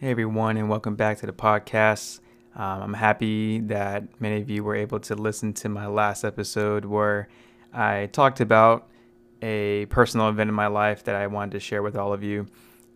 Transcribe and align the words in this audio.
Hey 0.00 0.12
everyone, 0.12 0.56
and 0.56 0.70
welcome 0.70 0.94
back 0.94 1.18
to 1.18 1.26
the 1.26 1.32
podcast. 1.32 2.20
Um, 2.54 2.82
I'm 2.82 2.94
happy 2.94 3.58
that 3.62 4.04
many 4.20 4.40
of 4.40 4.48
you 4.48 4.62
were 4.62 4.76
able 4.76 5.00
to 5.00 5.16
listen 5.16 5.52
to 5.54 5.68
my 5.68 5.88
last 5.88 6.22
episode 6.22 6.84
where 6.84 7.26
I 7.72 8.08
talked 8.12 8.40
about 8.40 8.86
a 9.42 9.86
personal 9.86 10.28
event 10.28 10.50
in 10.50 10.54
my 10.54 10.68
life 10.68 11.02
that 11.02 11.16
I 11.16 11.26
wanted 11.26 11.50
to 11.50 11.58
share 11.58 11.82
with 11.82 11.96
all 11.96 12.12
of 12.12 12.22
you. 12.22 12.46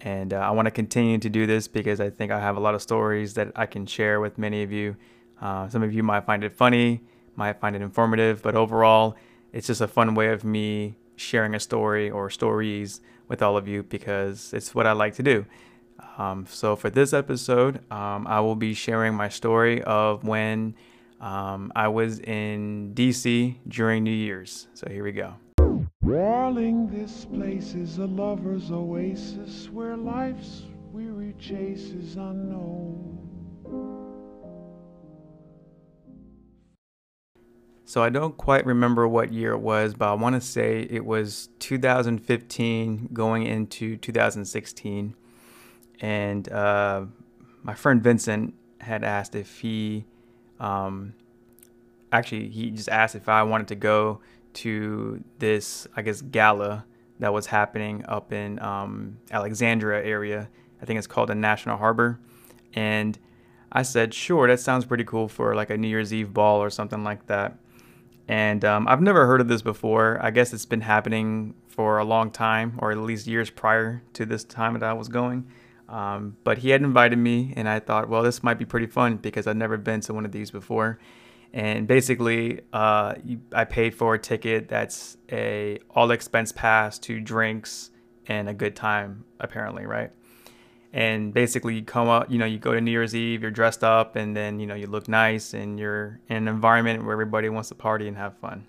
And 0.01 0.33
uh, 0.33 0.37
I 0.37 0.53
want 0.53 0.67
to 0.67 0.71
continue 0.71 1.19
to 1.19 1.29
do 1.29 1.45
this 1.45 1.67
because 1.67 2.01
I 2.01 2.09
think 2.09 2.31
I 2.31 2.39
have 2.39 2.57
a 2.57 2.61
lot 2.61 2.77
of 2.77 2.81
stories 2.81 3.35
that 3.35 3.51
I 3.57 3.67
can 3.67 3.85
share 3.85 4.21
with 4.21 4.39
many 4.39 4.63
of 4.63 4.71
you. 4.71 4.95
Uh, 5.41 5.69
some 5.69 5.83
of 5.83 5.93
you 5.93 6.05
might 6.05 6.25
find 6.25 6.45
it 6.45 6.53
funny, 6.53 7.01
might 7.35 7.59
find 7.59 7.75
it 7.75 7.83
informative, 7.83 8.43
but 8.43 8.55
overall, 8.55 9.17
it's 9.53 9.67
just 9.67 9.81
a 9.81 9.89
fun 9.89 10.15
way 10.15 10.29
of 10.29 10.45
me 10.45 10.95
sharing 11.17 11.57
a 11.57 11.61
story 11.61 12.09
or 12.09 12.31
stories 12.31 13.01
with 13.27 13.43
all 13.43 13.57
of 13.57 13.67
you 13.67 13.83
because 13.83 14.53
it's 14.53 14.73
what 14.73 14.87
I 14.87 14.93
like 14.93 15.17
to 15.17 15.25
do. 15.25 15.47
Um, 16.19 16.47
so, 16.49 16.77
for 16.77 16.91
this 16.91 17.13
episode, 17.13 17.81
um, 17.91 18.27
I 18.27 18.41
will 18.41 18.57
be 18.57 18.75
sharing 18.75 19.15
my 19.15 19.29
story 19.29 19.83
of 19.83 20.25
when 20.25 20.75
um, 21.21 21.73
I 21.75 21.89
was 21.89 22.19
in 22.21 22.93
DC 22.95 23.57
during 23.67 24.05
New 24.05 24.11
Year's. 24.11 24.69
So, 24.75 24.89
here 24.91 25.05
we 25.05 25.13
go. 25.13 25.35
Darling, 26.07 26.89
this 26.91 27.25
place 27.25 27.75
is 27.75 27.99
a 27.99 28.07
lover's 28.07 28.71
oasis 28.71 29.71
where 29.71 29.97
life's 29.97 30.63
weary 30.93 31.35
chase 31.39 31.91
is 31.91 32.17
unknown. 32.17 33.19
So 37.85 38.03
I 38.03 38.09
don't 38.09 38.37
quite 38.37 38.65
remember 38.65 39.07
what 39.07 39.33
year 39.33 39.53
it 39.53 39.61
was, 39.61 39.95
but 39.95 40.09
I 40.09 40.15
want 40.15 40.35
to 40.35 40.41
say 40.41 40.87
it 40.91 41.05
was 41.05 41.51
2015 41.59 43.11
going 43.13 43.47
into 43.47 43.97
2016. 43.99 45.15
And 46.03 46.51
uh, 46.51 47.05
my 47.63 47.75
friend 47.75 48.03
Vincent 48.03 48.55
had 48.81 49.05
asked 49.05 49.37
if 49.37 49.61
he, 49.61 50.05
um, 50.59 51.15
actually, 52.11 52.49
he 52.49 52.73
just 52.73 52.89
asked 52.89 53.15
if 53.15 53.29
I 53.29 53.45
wanted 53.45 53.69
to 53.69 53.77
go 53.77 54.21
to 54.55 55.23
this, 55.39 55.87
I 55.97 56.03
guess, 56.03 56.21
gala 56.21 56.85
that 57.21 57.33
was 57.33 57.47
happening 57.47 58.05
up 58.09 58.33
in 58.33 58.61
um, 58.61 59.19
Alexandria 59.31 60.05
area. 60.05 60.49
I 60.83 60.85
think 60.85 60.99
it's 60.99 61.07
called 61.07 61.29
the 61.29 61.37
National 61.37 61.77
Harbor. 61.77 62.19
And 62.75 63.17
I 63.71 63.83
said, 63.83 64.13
sure, 64.13 64.49
that 64.49 64.59
sounds 64.59 64.85
pretty 64.85 65.05
cool 65.05 65.29
for 65.29 65.55
like 65.55 65.71
a 65.71 65.77
New 65.77 65.89
Year's 65.89 66.13
Eve 66.13 66.35
ball 66.35 66.61
or 66.61 66.69
something 66.69 67.05
like 67.05 67.29
that. 67.29 67.59
And 68.27 68.65
um, 68.65 68.89
I've 68.89 69.01
never 69.01 69.27
heard 69.27 69.41
of 69.41 69.47
this 69.47 69.63
before. 69.63 70.19
I 70.21 70.33
guess 70.33 70.53
it's 70.53 70.67
been 70.67 70.81
happening 70.81 71.55
for 71.69 71.99
a 71.99 72.05
long 72.05 72.33
time, 72.33 72.79
or 72.79 72.91
at 72.91 72.99
least 72.99 73.29
years 73.29 73.51
prior 73.51 74.03
to 74.15 74.27
this 74.27 74.43
time 74.43 74.75
that 74.75 74.83
I 74.83 74.93
was 74.93 75.09
going. 75.09 75.47
Um, 75.93 76.37
but 76.43 76.59
he 76.59 76.71
had 76.71 76.83
invited 76.83 77.19
me, 77.19 77.53
and 77.55 77.69
I 77.69 77.79
thought, 77.79 78.09
well, 78.09 78.23
this 78.23 78.43
might 78.43 78.59
be 78.59 78.65
pretty 78.65 78.87
fun 78.87 79.19
because 79.19 79.47
I've 79.47 79.57
never 79.57 79.77
been 79.77 80.01
to 80.03 80.15
one 80.15 80.25
of 80.25 80.33
these 80.33 80.51
before. 80.51 80.99
And 81.53 81.87
basically, 81.87 82.63
uh, 82.73 83.15
I 83.53 83.65
paid 83.65 83.95
for 83.95 84.15
a 84.15 84.19
ticket 84.19 84.69
that's 84.69 85.19
a 85.31 85.79
all 85.91 86.11
expense 86.11 86.51
pass 86.51 86.99
to 87.01 87.21
drinks 87.21 87.91
and 88.27 88.49
a 88.49 88.55
good 88.55 88.75
time, 88.75 89.25
apparently, 89.39 89.85
right? 89.87 90.11
and 90.93 91.33
basically 91.33 91.77
you 91.77 91.83
come 91.83 92.09
up 92.09 92.31
you 92.31 92.39
know 92.39 92.45
you 92.45 92.59
go 92.59 92.73
to 92.75 92.81
new 92.81 92.91
year's 92.91 93.15
eve 93.15 93.43
you're 93.43 93.51
dressed 93.51 93.83
up 93.83 94.15
and 94.17 94.37
then 94.37 94.61
you 94.61 94.67
know 94.67 94.75
you 94.75 94.87
look 94.87 95.09
nice 95.09 95.55
and 95.55 95.79
you're 95.79 96.21
in 96.29 96.37
an 96.37 96.49
environment 96.49 97.03
where 97.03 97.13
everybody 97.13 97.49
wants 97.49 97.71
to 97.71 97.75
party 97.75 98.07
and 98.09 98.17
have 98.17 98.37
fun 98.39 98.67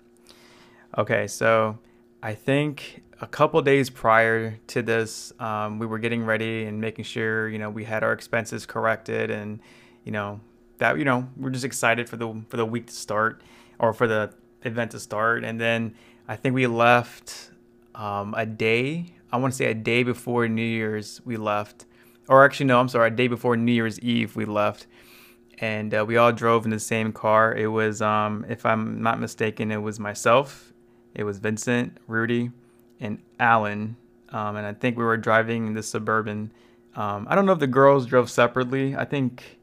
okay 0.96 1.26
so 1.26 1.78
i 2.24 2.34
think 2.34 3.02
a 3.20 3.26
couple 3.26 3.62
days 3.62 3.88
prior 3.90 4.58
to 4.66 4.82
this 4.82 5.32
um, 5.38 5.78
we 5.78 5.86
were 5.86 6.00
getting 6.00 6.24
ready 6.24 6.64
and 6.64 6.80
making 6.80 7.04
sure 7.04 7.48
you 7.48 7.58
know 7.58 7.70
we 7.70 7.84
had 7.84 8.02
our 8.02 8.12
expenses 8.12 8.66
corrected 8.66 9.30
and 9.30 9.60
you 10.04 10.10
know 10.10 10.40
that 10.78 10.98
you 10.98 11.04
know 11.04 11.28
we're 11.36 11.50
just 11.50 11.64
excited 11.64 12.08
for 12.08 12.16
the 12.16 12.42
for 12.48 12.56
the 12.56 12.66
week 12.66 12.88
to 12.88 12.92
start 12.92 13.40
or 13.78 13.92
for 13.92 14.06
the 14.06 14.32
event 14.62 14.90
to 14.92 15.00
start. 15.00 15.44
And 15.44 15.60
then 15.60 15.94
i 16.26 16.36
think 16.36 16.54
we 16.54 16.66
left 16.66 17.50
um, 17.94 18.34
a 18.36 18.46
day 18.46 19.14
i 19.32 19.36
want 19.36 19.52
to 19.52 19.56
say 19.56 19.66
a 19.66 19.74
day 19.74 20.02
before 20.02 20.48
new 20.48 20.62
year's 20.62 21.20
we 21.24 21.36
left. 21.36 21.86
Or 22.28 22.44
actually 22.44 22.66
no, 22.66 22.80
I'm 22.80 22.88
sorry, 22.88 23.08
a 23.08 23.10
day 23.10 23.28
before 23.28 23.56
New 23.56 23.72
Year's 23.72 24.00
Eve 24.00 24.34
we 24.34 24.46
left, 24.46 24.86
and 25.58 25.94
uh, 25.94 26.04
we 26.06 26.16
all 26.16 26.32
drove 26.32 26.64
in 26.64 26.70
the 26.70 26.80
same 26.80 27.12
car. 27.12 27.54
It 27.54 27.66
was, 27.66 28.00
um, 28.00 28.46
if 28.48 28.64
I'm 28.64 29.02
not 29.02 29.20
mistaken, 29.20 29.70
it 29.70 29.82
was 29.82 30.00
myself, 30.00 30.72
it 31.14 31.24
was 31.24 31.38
Vincent, 31.38 31.98
Rudy, 32.06 32.50
and 33.00 33.18
Alan, 33.38 33.96
um, 34.30 34.56
and 34.56 34.66
I 34.66 34.72
think 34.72 34.96
we 34.96 35.04
were 35.04 35.16
driving 35.16 35.68
in 35.68 35.74
the 35.74 35.82
suburban. 35.82 36.52
Um, 36.96 37.26
I 37.28 37.34
don't 37.34 37.46
know 37.46 37.52
if 37.52 37.58
the 37.58 37.66
girls 37.66 38.06
drove 38.06 38.30
separately. 38.30 38.96
I 38.96 39.04
think 39.04 39.58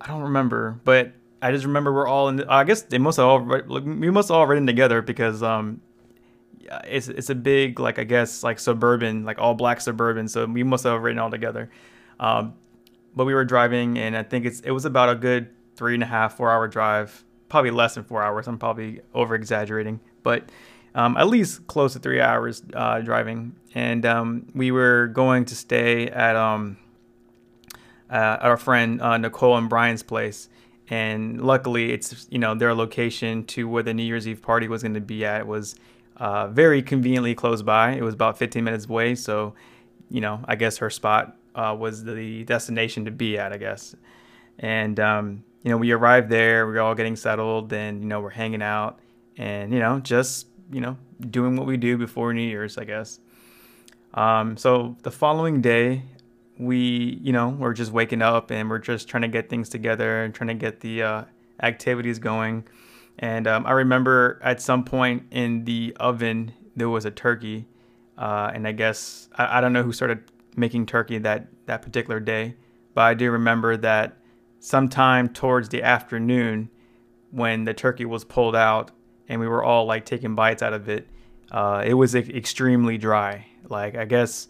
I 0.00 0.08
don't 0.08 0.22
remember, 0.22 0.80
but 0.84 1.12
I 1.42 1.52
just 1.52 1.64
remember 1.64 1.92
we're 1.92 2.06
all 2.06 2.28
in. 2.28 2.36
The, 2.36 2.52
I 2.52 2.64
guess 2.64 2.82
they 2.82 2.98
must 2.98 3.16
have 3.16 3.26
all 3.26 3.40
we 3.40 4.10
must 4.10 4.28
have 4.28 4.36
all 4.36 4.46
ridden 4.46 4.66
together 4.66 5.02
because 5.02 5.42
um, 5.42 5.80
it's 6.84 7.08
it's 7.08 7.30
a 7.30 7.34
big 7.34 7.78
like 7.80 7.98
I 7.98 8.04
guess 8.04 8.42
like 8.42 8.58
suburban 8.58 9.24
like 9.24 9.38
all 9.38 9.54
black 9.54 9.80
suburban. 9.80 10.28
So 10.28 10.46
we 10.46 10.62
must 10.62 10.84
have 10.84 11.00
ridden 11.02 11.18
all 11.18 11.30
together. 11.30 11.70
Um, 12.18 12.54
but 13.14 13.24
we 13.24 13.34
were 13.34 13.44
driving, 13.44 13.98
and 13.98 14.16
I 14.16 14.22
think 14.22 14.44
it's 14.44 14.60
it 14.60 14.70
was 14.70 14.84
about 14.84 15.08
a 15.08 15.14
good 15.14 15.48
three 15.76 15.94
and 15.94 16.02
a 16.02 16.06
half 16.06 16.36
four 16.36 16.50
hour 16.50 16.68
drive, 16.68 17.24
probably 17.48 17.70
less 17.70 17.94
than 17.94 18.04
four 18.04 18.22
hours. 18.22 18.46
I'm 18.46 18.58
probably 18.58 19.00
over 19.14 19.34
exaggerating, 19.34 20.00
but 20.26 20.42
um, 20.96 21.16
at 21.16 21.28
least 21.28 21.68
close 21.68 21.92
to 21.92 22.00
three 22.00 22.20
hours 22.20 22.64
uh, 22.74 22.98
driving. 22.98 23.54
And 23.76 24.04
um, 24.04 24.46
we 24.56 24.72
were 24.72 25.06
going 25.06 25.44
to 25.44 25.54
stay 25.54 26.08
at 26.08 26.34
um, 26.34 26.78
uh, 28.10 28.38
our 28.40 28.56
friend 28.56 29.00
uh, 29.00 29.16
Nicole 29.18 29.56
and 29.56 29.68
Brian's 29.68 30.02
place. 30.02 30.48
And 30.88 31.40
luckily, 31.40 31.92
it's 31.92 32.26
you 32.28 32.40
know 32.40 32.56
their 32.56 32.74
location 32.74 33.44
to 33.54 33.68
where 33.68 33.84
the 33.84 33.94
New 33.94 34.02
Year's 34.02 34.26
Eve 34.26 34.42
party 34.42 34.66
was 34.66 34.82
going 34.82 34.94
to 34.94 35.00
be 35.00 35.24
at 35.24 35.46
was 35.46 35.76
uh, 36.16 36.48
very 36.48 36.82
conveniently 36.82 37.36
close 37.36 37.62
by. 37.62 37.92
It 37.92 38.02
was 38.02 38.14
about 38.14 38.36
15 38.36 38.64
minutes 38.64 38.86
away, 38.86 39.14
so 39.14 39.54
you 40.10 40.20
know, 40.20 40.40
I 40.46 40.56
guess 40.56 40.78
her 40.78 40.90
spot 40.90 41.36
uh, 41.54 41.76
was 41.78 42.02
the 42.02 42.42
destination 42.44 43.04
to 43.04 43.12
be 43.12 43.38
at, 43.38 43.52
I 43.52 43.58
guess. 43.58 43.94
And 44.58 44.98
um, 44.98 45.44
you 45.62 45.70
know, 45.70 45.76
we 45.76 45.92
arrived 45.92 46.30
there, 46.30 46.66
we 46.66 46.72
were 46.72 46.80
all 46.80 46.96
getting 46.96 47.16
settled, 47.16 47.72
and 47.72 48.00
you 48.02 48.08
know, 48.08 48.20
we're 48.20 48.30
hanging 48.30 48.62
out, 48.62 48.98
and 49.36 49.72
you 49.72 49.78
know, 49.78 50.00
just 50.00 50.46
you 50.70 50.80
know, 50.80 50.96
doing 51.30 51.56
what 51.56 51.66
we 51.66 51.76
do 51.76 51.96
before 51.96 52.32
New 52.32 52.42
Year's, 52.42 52.78
I 52.78 52.84
guess. 52.84 53.20
Um, 54.14 54.56
so 54.56 54.96
the 55.02 55.10
following 55.10 55.60
day, 55.60 56.02
we, 56.58 57.20
you 57.22 57.32
know, 57.32 57.50
we're 57.50 57.74
just 57.74 57.92
waking 57.92 58.22
up 58.22 58.50
and 58.50 58.70
we're 58.70 58.78
just 58.78 59.08
trying 59.08 59.22
to 59.22 59.28
get 59.28 59.48
things 59.48 59.68
together 59.68 60.24
and 60.24 60.34
trying 60.34 60.48
to 60.48 60.54
get 60.54 60.80
the 60.80 61.02
uh, 61.02 61.24
activities 61.62 62.18
going. 62.18 62.66
And 63.18 63.46
um, 63.46 63.66
I 63.66 63.72
remember 63.72 64.40
at 64.42 64.60
some 64.60 64.84
point 64.84 65.24
in 65.30 65.64
the 65.64 65.94
oven 66.00 66.52
there 66.74 66.88
was 66.88 67.04
a 67.04 67.10
turkey, 67.10 67.66
uh, 68.18 68.50
and 68.54 68.66
I 68.66 68.72
guess 68.72 69.28
I, 69.36 69.58
I, 69.58 69.60
don't 69.60 69.72
know 69.72 69.82
who 69.82 69.92
started 69.92 70.24
making 70.54 70.86
turkey 70.86 71.18
that 71.18 71.46
that 71.66 71.80
particular 71.80 72.20
day, 72.20 72.56
but 72.94 73.02
I 73.02 73.14
do 73.14 73.30
remember 73.30 73.76
that 73.78 74.18
sometime 74.60 75.30
towards 75.30 75.70
the 75.70 75.82
afternoon, 75.82 76.68
when 77.30 77.64
the 77.64 77.72
turkey 77.72 78.04
was 78.04 78.24
pulled 78.24 78.56
out 78.56 78.90
and 79.28 79.40
we 79.40 79.48
were 79.48 79.62
all 79.62 79.86
like 79.86 80.04
taking 80.04 80.34
bites 80.34 80.62
out 80.62 80.72
of 80.72 80.88
it, 80.88 81.08
uh, 81.50 81.82
it 81.84 81.94
was 81.94 82.14
extremely 82.14 82.98
dry. 82.98 83.46
Like 83.68 83.96
I 83.96 84.04
guess. 84.04 84.48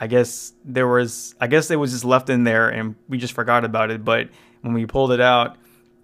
I 0.00 0.06
guess 0.06 0.52
there 0.64 0.86
was 0.86 1.34
I 1.40 1.48
guess 1.48 1.72
it 1.72 1.76
was 1.76 1.90
just 1.90 2.04
left 2.04 2.30
in 2.30 2.44
there 2.44 2.68
and 2.68 2.94
we 3.08 3.18
just 3.18 3.32
forgot 3.32 3.64
about 3.64 3.90
it. 3.90 4.04
But 4.04 4.28
when 4.60 4.72
we 4.72 4.86
pulled 4.86 5.10
it 5.10 5.20
out, 5.20 5.56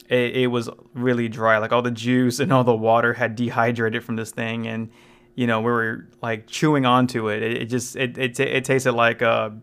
it, 0.09 0.37
it 0.37 0.47
was 0.49 0.69
really 0.95 1.29
dry. 1.29 1.59
Like 1.59 1.73
all 1.73 1.83
the 1.83 1.91
juice 1.91 2.41
and 2.41 2.53
all 2.53 2.65
the 2.65 2.75
water 2.75 3.13
had 3.15 3.37
dehydrated 3.37 4.05
from 4.05 4.17
this 4.17 4.31
thing, 4.31 4.67
and 4.67 4.91
you 5.35 5.47
know 5.47 5.61
we 5.61 5.71
were 5.71 6.09
like 6.23 6.47
chewing 6.47 6.87
onto 6.87 7.29
it. 7.29 7.43
It, 7.43 7.63
it 7.63 7.65
just 7.67 7.97
it, 7.97 8.19
it 8.19 8.39
it 8.39 8.65
tasted 8.65 8.93
like 8.93 9.23
a 9.23 9.57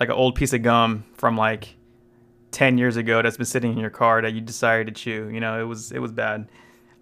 like 0.00 0.08
an 0.08 0.14
old 0.14 0.34
piece 0.34 0.52
of 0.52 0.62
gum 0.62 1.04
from 1.14 1.36
like 1.36 1.76
10 2.50 2.78
years 2.78 2.96
ago 2.96 3.22
that's 3.22 3.36
been 3.36 3.46
sitting 3.46 3.72
in 3.72 3.78
your 3.78 3.90
car 3.90 4.22
that 4.22 4.32
you 4.32 4.40
decided 4.40 4.86
to 4.86 4.92
chew 4.92 5.28
you 5.28 5.40
know 5.40 5.60
it 5.60 5.64
was 5.64 5.90
it 5.90 5.98
was 5.98 6.12
bad 6.12 6.48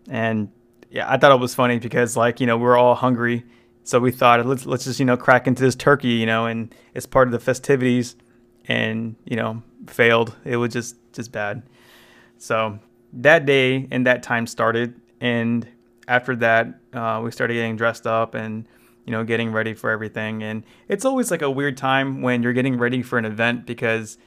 and 0.09 0.51
yeah 0.91 1.11
i 1.11 1.17
thought 1.17 1.33
it 1.33 1.41
was 1.41 1.55
funny 1.55 1.79
because 1.79 2.17
like 2.17 2.41
you 2.41 2.47
know 2.47 2.57
we 2.57 2.67
are 2.67 2.77
all 2.77 2.95
hungry 2.95 3.45
so 3.83 3.99
we 3.99 4.11
thought 4.11 4.45
let's 4.47 4.67
let's 4.67 4.85
just 4.85 4.99
you 4.99 5.07
know 5.07 5.17
crack 5.17 5.47
into 5.47 5.63
this 5.63 5.75
turkey 5.75 6.09
you 6.09 6.27
know 6.27 6.47
and 6.47 6.75
it's 6.95 7.07
part 7.07 7.29
of 7.29 7.33
the 7.33 7.39
festivities 7.39 8.17
and 8.67 9.17
you 9.25 9.37
know 9.37 9.63
failed 9.87 10.37
it 10.45 10.57
was 10.57 10.73
just 10.73 10.97
just 11.13 11.33
bad 11.33 11.63
so 12.39 12.79
that 13.15 13.47
day 13.47 13.87
and 13.91 14.07
that 14.07 14.23
time 14.23 14.47
started, 14.47 15.01
and 15.21 15.67
after 16.09 16.37
that, 16.37 16.69
uh, 16.93 17.21
we 17.23 17.31
started 17.31 17.55
getting 17.55 17.77
dressed 17.77 18.07
up 18.07 18.35
and 18.35 18.67
you 19.07 19.13
know 19.13 19.25
getting 19.25 19.53
ready 19.53 19.75
for 19.75 19.91
everything. 19.91 20.43
And 20.43 20.65
it's 20.89 21.05
always 21.05 21.31
like 21.31 21.43
a 21.43 21.51
weird 21.51 21.77
time 21.77 22.23
when 22.23 22.43
you're 22.43 22.53
getting 22.53 22.77
ready 22.79 23.03
for 23.03 23.19
an 23.19 23.25
event 23.25 23.67
because 23.67 24.19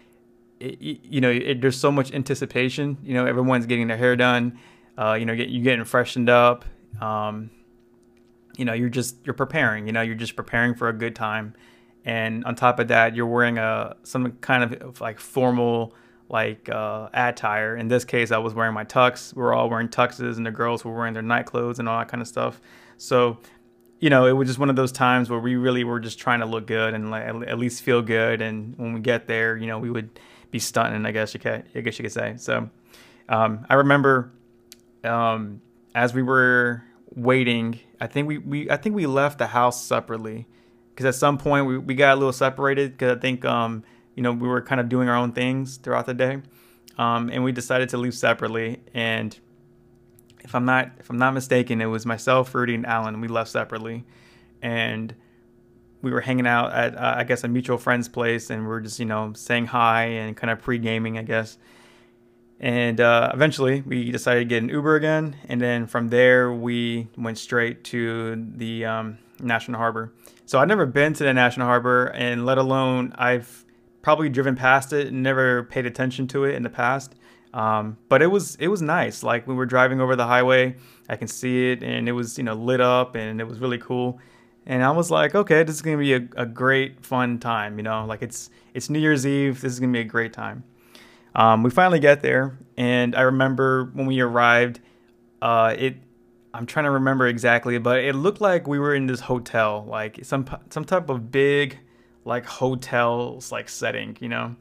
it, 0.59 0.79
you 0.81 1.21
know 1.21 1.29
it, 1.29 1.61
there's 1.61 1.79
so 1.79 1.91
much 1.91 2.11
anticipation. 2.13 2.97
You 3.03 3.13
know 3.13 3.25
everyone's 3.25 3.65
getting 3.65 3.87
their 3.87 3.97
hair 3.97 4.15
done. 4.15 4.57
Uh, 4.97 5.13
you 5.13 5.25
know 5.25 5.35
get, 5.35 5.49
you 5.49 5.61
getting 5.61 5.85
freshened 5.85 6.29
up. 6.29 6.65
Um, 7.01 7.51
you 8.57 8.65
know 8.65 8.73
you're 8.73 8.89
just 8.89 9.17
you're 9.25 9.33
preparing. 9.33 9.87
You 9.87 9.93
know 9.93 10.01
you're 10.01 10.15
just 10.15 10.35
preparing 10.35 10.75
for 10.75 10.89
a 10.89 10.93
good 10.93 11.15
time 11.15 11.53
and 12.07 12.45
on 12.45 12.55
top 12.55 12.79
of 12.79 12.87
that, 12.87 13.17
you're 13.17 13.27
wearing 13.27 13.57
a 13.57 13.97
some 14.03 14.31
kind 14.39 14.63
of 14.63 15.01
like 15.01 15.19
formal 15.19 15.93
like 16.29 16.69
uh, 16.69 17.09
attire. 17.13 17.75
In 17.75 17.89
this 17.89 18.05
case, 18.05 18.31
I 18.31 18.37
was 18.37 18.53
wearing 18.53 18.73
my 18.73 18.85
tux. 18.85 19.35
We 19.35 19.41
were 19.41 19.53
all 19.53 19.69
wearing 19.69 19.89
tuxes, 19.89 20.37
and 20.37 20.45
the 20.45 20.51
girls 20.51 20.85
were 20.85 20.95
wearing 20.95 21.13
their 21.13 21.21
night 21.21 21.47
clothes 21.47 21.79
and 21.79 21.89
all 21.89 21.99
that 21.99 22.07
kind 22.07 22.21
of 22.21 22.27
stuff. 22.29 22.61
So, 22.95 23.39
you 23.99 24.09
know, 24.09 24.25
it 24.25 24.31
was 24.31 24.47
just 24.47 24.57
one 24.57 24.69
of 24.69 24.77
those 24.77 24.93
times 24.93 25.29
where 25.29 25.41
we 25.41 25.57
really 25.57 25.83
were 25.83 25.99
just 25.99 26.17
trying 26.17 26.39
to 26.39 26.45
look 26.45 26.65
good 26.65 26.93
and 26.93 27.11
like 27.11 27.25
at 27.25 27.59
least 27.59 27.83
feel 27.83 28.01
good. 28.01 28.41
And 28.41 28.77
when 28.77 28.93
we 28.93 29.01
get 29.01 29.27
there, 29.27 29.57
you 29.57 29.67
know, 29.67 29.77
we 29.77 29.89
would 29.89 30.17
be 30.49 30.59
stunting. 30.59 31.05
I 31.05 31.11
guess 31.11 31.33
you 31.33 31.41
could, 31.41 31.65
I 31.75 31.81
guess 31.81 31.99
you 31.99 32.03
could 32.03 32.13
say. 32.13 32.35
So, 32.37 32.69
um, 33.27 33.65
I 33.69 33.73
remember 33.73 34.31
um, 35.07 35.61
as 35.95 36.13
we 36.13 36.21
were 36.21 36.83
waiting. 37.15 37.79
I 37.99 38.07
think 38.07 38.27
we, 38.27 38.37
we 38.37 38.69
I 38.69 38.77
think 38.77 38.95
we 38.95 39.07
left 39.07 39.39
the 39.39 39.47
house 39.47 39.83
separately 39.83 40.47
because 40.91 41.05
at 41.05 41.15
some 41.15 41.37
point 41.37 41.65
we, 41.65 41.77
we 41.77 41.95
got 41.95 42.13
a 42.13 42.17
little 42.17 42.33
separated 42.33 42.91
because 42.93 43.17
I 43.17 43.19
think 43.19 43.45
um, 43.45 43.83
you 44.15 44.23
know 44.23 44.31
we 44.31 44.47
were 44.47 44.61
kind 44.61 44.81
of 44.81 44.89
doing 44.89 45.09
our 45.09 45.15
own 45.15 45.31
things 45.31 45.77
throughout 45.77 46.05
the 46.05 46.13
day, 46.13 46.41
um, 46.97 47.29
and 47.29 47.43
we 47.43 47.51
decided 47.51 47.89
to 47.89 47.97
leave 47.97 48.13
separately. 48.15 48.81
And 48.93 49.37
if 50.43 50.55
I'm 50.55 50.65
not 50.65 50.91
if 50.99 51.09
I'm 51.09 51.17
not 51.17 51.33
mistaken, 51.33 51.81
it 51.81 51.85
was 51.85 52.05
myself, 52.05 52.53
Rudy, 52.53 52.75
and 52.75 52.85
Alan. 52.85 53.19
We 53.21 53.27
left 53.27 53.49
separately, 53.49 54.05
and 54.61 55.15
we 56.01 56.11
were 56.11 56.21
hanging 56.21 56.47
out 56.47 56.73
at 56.73 56.95
uh, 56.95 57.15
I 57.17 57.23
guess 57.23 57.43
a 57.43 57.47
mutual 57.47 57.77
friend's 57.77 58.07
place, 58.09 58.49
and 58.49 58.67
we 58.67 58.73
are 58.73 58.81
just 58.81 58.99
you 58.99 59.05
know 59.05 59.33
saying 59.33 59.67
hi 59.67 60.05
and 60.05 60.37
kind 60.37 60.51
of 60.51 60.61
pre 60.61 60.77
gaming, 60.77 61.17
I 61.17 61.23
guess. 61.23 61.57
And 62.59 62.99
uh, 62.99 63.31
eventually, 63.33 63.81
we 63.81 64.11
decided 64.11 64.39
to 64.39 64.45
get 64.45 64.63
an 64.63 64.69
Uber 64.69 64.95
again, 64.95 65.35
and 65.47 65.61
then 65.61 65.85
from 65.85 66.07
there 66.07 66.51
we 66.51 67.07
went 67.15 67.37
straight 67.37 67.83
to 67.85 68.47
the 68.55 68.83
um, 68.85 69.19
National 69.39 69.77
Harbor. 69.77 70.11
So 70.45 70.59
I'd 70.59 70.67
never 70.67 70.87
been 70.87 71.13
to 71.13 71.23
the 71.23 71.33
National 71.33 71.67
Harbor, 71.67 72.05
and 72.07 72.45
let 72.45 72.57
alone 72.57 73.13
I've 73.15 73.63
probably 74.01 74.29
driven 74.29 74.55
past 74.55 74.91
it 74.91 75.07
and 75.07 75.21
never 75.21 75.63
paid 75.65 75.85
attention 75.85 76.27
to 76.29 76.45
it 76.45 76.55
in 76.55 76.63
the 76.63 76.69
past. 76.69 77.13
Um, 77.53 77.97
but 78.09 78.21
it 78.21 78.27
was 78.27 78.55
it 78.55 78.69
was 78.69 78.81
nice. 78.81 79.21
Like 79.23 79.47
we 79.47 79.53
were 79.53 79.65
driving 79.65 80.01
over 80.01 80.15
the 80.15 80.25
highway, 80.25 80.75
I 81.09 81.15
can 81.15 81.27
see 81.27 81.71
it, 81.71 81.83
and 81.83 82.09
it 82.09 82.13
was 82.13 82.37
you 82.37 82.43
know 82.43 82.53
lit 82.53 82.81
up, 82.81 83.15
and 83.15 83.39
it 83.39 83.43
was 83.43 83.59
really 83.59 83.77
cool. 83.77 84.19
And 84.65 84.83
I 84.83 84.91
was 84.91 85.09
like, 85.11 85.35
okay, 85.35 85.63
this 85.63 85.75
is 85.75 85.81
gonna 85.81 85.97
be 85.97 86.13
a, 86.13 86.27
a 86.35 86.45
great 86.45 87.05
fun 87.05 87.39
time. 87.39 87.77
You 87.77 87.83
know, 87.83 88.05
like 88.05 88.21
it's 88.21 88.49
it's 88.73 88.89
New 88.89 88.99
Year's 88.99 89.25
Eve. 89.25 89.61
This 89.61 89.73
is 89.73 89.79
gonna 89.79 89.93
be 89.93 89.99
a 89.99 90.03
great 90.03 90.33
time. 90.33 90.63
Um, 91.37 91.61
we 91.61 91.69
finally 91.69 91.99
get 91.99 92.21
there, 92.21 92.57
and 92.77 93.15
I 93.15 93.21
remember 93.21 93.91
when 93.93 94.07
we 94.07 94.19
arrived, 94.19 94.79
uh, 95.41 95.75
it. 95.77 95.97
I'm 96.53 96.65
trying 96.65 96.85
to 96.85 96.91
remember 96.91 97.27
exactly, 97.27 97.77
but 97.77 97.99
it 97.99 98.15
looked 98.15 98.41
like 98.41 98.67
we 98.67 98.79
were 98.79 98.95
in 98.95 99.05
this 99.05 99.19
hotel, 99.19 99.85
like 99.87 100.25
some 100.25 100.47
some 100.71 100.83
type 100.83 101.09
of 101.09 101.31
big, 101.31 101.77
like 102.25 102.45
hotels 102.45 103.51
like 103.51 103.69
setting, 103.69 104.17
you 104.19 104.29
know. 104.29 104.55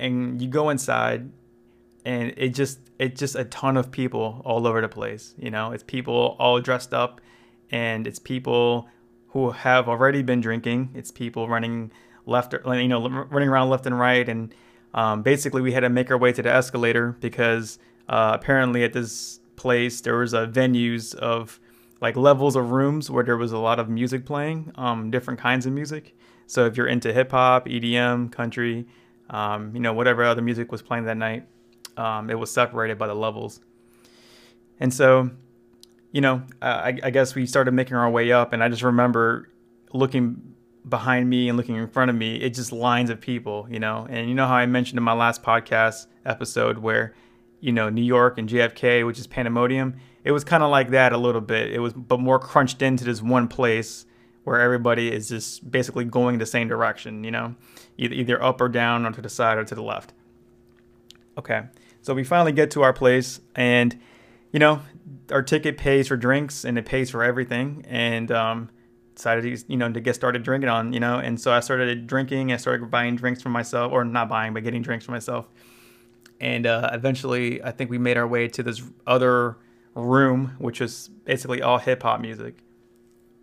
And 0.00 0.42
you 0.42 0.48
go 0.48 0.70
inside, 0.70 1.30
and 2.04 2.34
it 2.36 2.54
just 2.54 2.80
it's 2.98 3.20
just 3.20 3.36
a 3.36 3.44
ton 3.44 3.76
of 3.76 3.92
people 3.92 4.42
all 4.44 4.66
over 4.66 4.80
the 4.80 4.88
place, 4.88 5.34
you 5.38 5.52
know. 5.52 5.70
It's 5.70 5.84
people 5.84 6.34
all 6.40 6.60
dressed 6.60 6.92
up, 6.92 7.20
and 7.70 8.08
it's 8.08 8.18
people 8.18 8.88
who 9.28 9.52
have 9.52 9.88
already 9.88 10.22
been 10.22 10.40
drinking. 10.40 10.90
It's 10.96 11.12
people 11.12 11.48
running 11.48 11.92
left, 12.26 12.52
you 12.52 12.88
know, 12.88 13.08
running 13.08 13.48
around 13.48 13.70
left 13.70 13.86
and 13.86 13.96
right, 13.96 14.28
and 14.28 14.52
um, 14.94 15.22
basically, 15.22 15.62
we 15.62 15.72
had 15.72 15.80
to 15.80 15.88
make 15.88 16.10
our 16.10 16.18
way 16.18 16.32
to 16.32 16.42
the 16.42 16.52
escalator 16.52 17.16
because 17.20 17.78
uh, 18.08 18.32
apparently 18.34 18.82
at 18.84 18.92
this 18.92 19.40
place 19.56 20.00
there 20.00 20.16
was 20.16 20.32
a 20.32 20.46
venues 20.46 21.14
of 21.14 21.60
like 22.00 22.16
levels 22.16 22.56
of 22.56 22.70
rooms 22.70 23.10
where 23.10 23.22
there 23.22 23.36
was 23.36 23.52
a 23.52 23.58
lot 23.58 23.78
of 23.78 23.88
music 23.88 24.24
playing, 24.24 24.72
um, 24.76 25.10
different 25.10 25.38
kinds 25.38 25.66
of 25.66 25.72
music. 25.72 26.16
So 26.46 26.66
if 26.66 26.76
you're 26.76 26.88
into 26.88 27.12
hip 27.12 27.30
hop, 27.30 27.66
EDM, 27.66 28.32
country, 28.32 28.86
um, 29.28 29.72
you 29.74 29.80
know 29.80 29.92
whatever 29.92 30.24
other 30.24 30.42
music 30.42 30.72
was 30.72 30.82
playing 30.82 31.04
that 31.04 31.16
night, 31.16 31.46
um, 31.96 32.30
it 32.30 32.38
was 32.38 32.50
separated 32.50 32.98
by 32.98 33.06
the 33.06 33.14
levels. 33.14 33.60
And 34.80 34.92
so, 34.92 35.30
you 36.10 36.22
know, 36.22 36.42
I, 36.62 36.98
I 37.02 37.10
guess 37.10 37.34
we 37.34 37.46
started 37.46 37.72
making 37.72 37.96
our 37.96 38.10
way 38.10 38.32
up, 38.32 38.52
and 38.52 38.64
I 38.64 38.68
just 38.68 38.82
remember 38.82 39.50
looking 39.92 40.49
behind 40.88 41.28
me 41.28 41.48
and 41.48 41.56
looking 41.56 41.76
in 41.76 41.88
front 41.88 42.10
of 42.10 42.16
me, 42.16 42.36
it 42.36 42.54
just 42.54 42.72
lines 42.72 43.10
of 43.10 43.20
people, 43.20 43.66
you 43.70 43.78
know. 43.78 44.06
And 44.08 44.28
you 44.28 44.34
know 44.34 44.46
how 44.46 44.54
I 44.54 44.66
mentioned 44.66 44.98
in 44.98 45.04
my 45.04 45.12
last 45.12 45.42
podcast 45.42 46.06
episode 46.24 46.78
where, 46.78 47.14
you 47.60 47.72
know, 47.72 47.88
New 47.88 48.02
York 48.02 48.38
and 48.38 48.48
JFK, 48.48 49.06
which 49.06 49.18
is 49.18 49.26
pandemonium, 49.26 49.96
it 50.24 50.32
was 50.32 50.44
kind 50.44 50.62
of 50.62 50.70
like 50.70 50.90
that 50.90 51.12
a 51.12 51.18
little 51.18 51.40
bit. 51.40 51.72
It 51.72 51.80
was, 51.80 51.92
but 51.92 52.20
more 52.20 52.38
crunched 52.38 52.82
into 52.82 53.04
this 53.04 53.22
one 53.22 53.48
place 53.48 54.06
where 54.44 54.60
everybody 54.60 55.12
is 55.12 55.28
just 55.28 55.70
basically 55.70 56.04
going 56.04 56.38
the 56.38 56.46
same 56.46 56.68
direction, 56.68 57.24
you 57.24 57.30
know, 57.30 57.54
either, 57.98 58.14
either 58.14 58.42
up 58.42 58.60
or 58.60 58.68
down 58.68 59.04
or 59.04 59.12
to 59.12 59.20
the 59.20 59.28
side 59.28 59.58
or 59.58 59.64
to 59.64 59.74
the 59.74 59.82
left. 59.82 60.12
Okay, 61.38 61.62
so 62.02 62.14
we 62.14 62.24
finally 62.24 62.52
get 62.52 62.70
to 62.72 62.82
our 62.82 62.92
place 62.92 63.40
and, 63.54 63.98
you 64.52 64.58
know, 64.58 64.80
our 65.30 65.42
ticket 65.42 65.78
pays 65.78 66.08
for 66.08 66.16
drinks 66.16 66.64
and 66.64 66.78
it 66.78 66.84
pays 66.84 67.10
for 67.10 67.22
everything. 67.22 67.84
And, 67.88 68.30
um, 68.32 68.70
decided 69.14 69.42
to, 69.42 69.64
you 69.68 69.76
know, 69.76 69.90
to 69.92 70.00
get 70.00 70.14
started 70.14 70.42
drinking 70.42 70.68
on, 70.68 70.92
you 70.92 71.00
know, 71.00 71.18
and 71.18 71.40
so 71.40 71.52
I 71.52 71.60
started 71.60 72.06
drinking. 72.06 72.52
I 72.52 72.56
started 72.56 72.90
buying 72.90 73.16
drinks 73.16 73.42
for 73.42 73.48
myself, 73.48 73.92
or 73.92 74.04
not 74.04 74.28
buying, 74.28 74.54
but 74.54 74.64
getting 74.64 74.82
drinks 74.82 75.04
for 75.04 75.12
myself. 75.12 75.46
And 76.40 76.66
uh, 76.66 76.90
eventually, 76.92 77.62
I 77.62 77.70
think 77.70 77.90
we 77.90 77.98
made 77.98 78.16
our 78.16 78.26
way 78.26 78.48
to 78.48 78.62
this 78.62 78.82
other 79.06 79.56
room, 79.94 80.54
which 80.58 80.80
was 80.80 81.10
basically 81.24 81.60
all 81.60 81.78
hip 81.78 82.02
hop 82.02 82.20
music. 82.20 82.62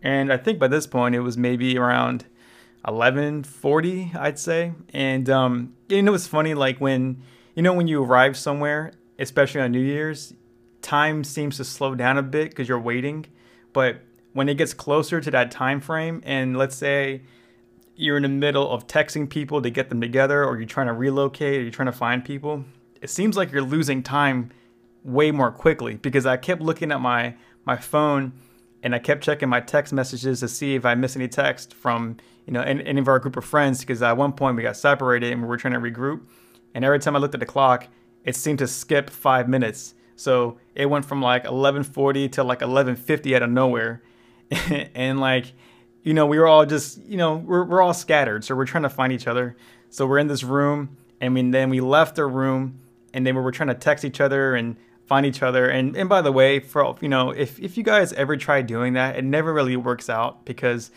And 0.02 0.32
I 0.32 0.38
think 0.38 0.60
by 0.60 0.68
this 0.68 0.88
point, 0.88 1.16
it 1.16 1.20
was 1.22 1.38
maybe 1.38 1.78
around 1.78 2.26
11:40, 2.86 4.16
I'd 4.16 4.40
say. 4.40 4.74
And 4.94 5.30
um, 5.30 5.74
you 5.90 6.02
know, 6.02 6.14
it's 6.14 6.28
funny, 6.28 6.54
like 6.54 6.80
when 6.80 7.22
you 7.56 7.62
know 7.62 7.74
when 7.74 7.88
you 7.88 8.04
arrive 8.04 8.38
somewhere, 8.38 8.94
especially 9.20 9.62
on 9.62 9.72
New 9.72 9.82
Year's, 9.82 10.34
time 10.82 11.24
seems 11.24 11.58
to 11.58 11.64
slow 11.64 11.96
down 11.96 12.18
a 12.18 12.24
bit 12.24 12.50
because 12.50 12.68
you're 12.68 12.80
waiting. 12.80 13.26
But 13.74 14.02
when 14.38 14.48
it 14.48 14.56
gets 14.56 14.72
closer 14.72 15.20
to 15.20 15.32
that 15.32 15.50
time 15.50 15.82
frame 15.82 16.22
and 16.24 16.56
let's 16.56 16.76
say 16.76 17.22
you're 17.96 18.18
in 18.18 18.22
the 18.22 18.30
middle 18.30 18.70
of 18.70 18.86
texting 18.86 19.28
people 19.28 19.64
to 19.64 19.72
get 19.72 19.90
them 19.90 20.00
together 20.00 20.46
or 20.46 20.58
you're 20.58 20.68
trying 20.68 20.86
to 20.86 20.94
relocate 20.94 21.60
or 21.60 21.64
you're 21.64 21.72
trying 21.72 21.88
to 21.88 21.92
find 21.92 22.24
people 22.24 22.64
it 23.02 23.10
seems 23.10 23.36
like 23.36 23.52
you're 23.52 23.64
losing 23.64 24.04
time 24.04 24.52
way 25.04 25.32
more 25.32 25.50
quickly 25.50 25.96
because 25.96 26.28
i 26.28 26.38
kept 26.38 26.62
looking 26.62 26.92
at 26.92 27.02
my 27.02 27.34
my 27.66 27.76
phone 27.76 28.32
and 28.84 28.94
i 28.94 29.00
kept 29.00 29.24
checking 29.24 29.50
my 29.50 29.60
text 29.60 29.92
messages 29.92 30.42
to 30.42 30.48
see 30.48 30.76
if 30.76 30.86
i 30.86 30.94
missed 30.94 31.16
any 31.16 31.28
text 31.28 31.74
from 31.74 32.16
you 32.46 32.54
know 32.54 32.62
any, 32.62 32.86
any 32.86 33.00
of 33.00 33.08
our 33.08 33.18
group 33.18 33.38
of 33.38 33.44
friends 33.44 33.80
because 33.80 34.04
at 34.04 34.16
one 34.16 34.32
point 34.32 34.56
we 34.56 34.62
got 34.62 34.78
separated 34.78 35.34
and 35.34 35.42
we 35.42 35.48
were 35.48 35.58
trying 35.58 35.74
to 35.74 35.80
regroup 35.80 36.24
and 36.76 36.86
every 36.86 37.00
time 37.00 37.16
i 37.16 37.20
looked 37.20 37.34
at 37.34 37.40
the 37.40 37.46
clock 37.46 37.88
it 38.28 38.36
seemed 38.36 38.60
to 38.60 38.68
skip 38.68 39.10
five 39.10 39.48
minutes. 39.48 39.94
So 40.18 40.58
it 40.76 40.88
went 40.88 41.06
from 41.06 41.22
like 41.22 41.46
11:40 41.46 42.30
to 42.34 42.44
like 42.44 42.60
11:50 42.60 43.36
out 43.36 43.42
of 43.42 43.50
nowhere 43.50 44.04
and 44.96 45.20
like 45.20 45.54
you 46.04 46.14
know 46.14 46.26
we 46.26 46.40
were 46.40 46.48
all 46.48 46.66
just 46.66 47.04
you 47.06 47.18
know 47.18 47.38
we're, 47.38 47.64
we're 47.64 47.82
all 47.82 47.94
scattered 47.94 48.44
so 48.44 48.56
we're 48.56 48.66
trying 48.66 48.84
to 48.84 48.90
find 48.90 49.14
each 49.14 49.28
other. 49.28 49.56
So 49.90 50.06
we're 50.06 50.20
in 50.20 50.28
this 50.28 50.44
room 50.44 50.98
and 51.22 51.34
we, 51.34 51.50
then 51.50 51.70
we 51.70 51.80
left 51.80 52.16
the 52.16 52.26
room 52.26 52.80
and 53.14 53.26
then 53.26 53.36
we 53.36 53.42
were 53.42 53.52
trying 53.52 53.70
to 53.70 53.76
text 53.76 54.04
each 54.04 54.20
other 54.20 54.54
and 54.56 54.76
find 55.06 55.26
each 55.26 55.42
other. 55.42 55.70
And 55.70 55.96
and 55.96 56.10
by 56.10 56.22
the 56.22 56.32
way 56.32 56.60
for 56.60 56.96
you 57.02 57.10
know 57.10 57.32
if 57.32 57.60
if 57.60 57.78
you 57.78 57.84
guys 57.84 58.14
ever 58.14 58.38
try 58.38 58.62
doing 58.62 58.94
that 58.94 59.16
it 59.16 59.24
never 59.24 59.54
really 59.54 59.76
works 59.76 60.10
out 60.10 60.46
because 60.46 60.92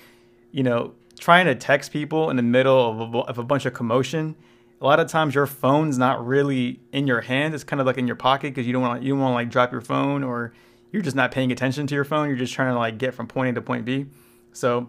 you 0.53 0.63
know 0.63 0.95
trying 1.19 1.47
to 1.47 1.55
text 1.55 1.93
people 1.93 2.31
in 2.31 2.37
the 2.37 2.43
middle 2.43 3.03
of 3.03 3.15
a, 3.15 3.19
of 3.19 3.39
a 3.39 3.45
bunch 3.45 3.67
of 3.67 3.75
commotion 3.75 4.35
a 4.81 4.85
lot 4.85 4.99
of 4.99 5.09
times 5.09 5.35
your 5.35 5.47
phone's 5.47 5.99
not 5.99 6.27
really 6.27 6.81
in 6.93 7.07
your 7.07 7.21
hand. 7.21 7.55
It's 7.55 7.65
kind 7.65 7.81
of 7.81 7.87
like 7.87 7.99
in 7.99 8.07
your 8.07 8.17
pocket 8.17 8.55
because 8.55 8.67
you 8.67 8.73
don't 8.73 8.83
want 8.83 9.03
you 9.03 9.13
don't 9.13 9.21
want 9.21 9.33
to 9.33 9.35
like 9.35 9.51
drop 9.51 9.73
your 9.73 9.83
phone 9.83 10.25
or 10.25 10.55
you're 10.93 11.03
just 11.03 11.17
not 11.17 11.31
paying 11.31 11.53
attention 11.53 11.87
to 11.87 11.95
your 11.95 12.05
phone. 12.05 12.29
You're 12.29 12.37
just 12.37 12.53
trying 12.53 12.73
to 12.73 12.79
like 12.79 12.99
get 12.99 13.15
from 13.15 13.27
point 13.27 13.51
A 13.51 13.53
to 13.55 13.63
point 13.63 13.85
B. 13.85 14.07
So 14.53 14.89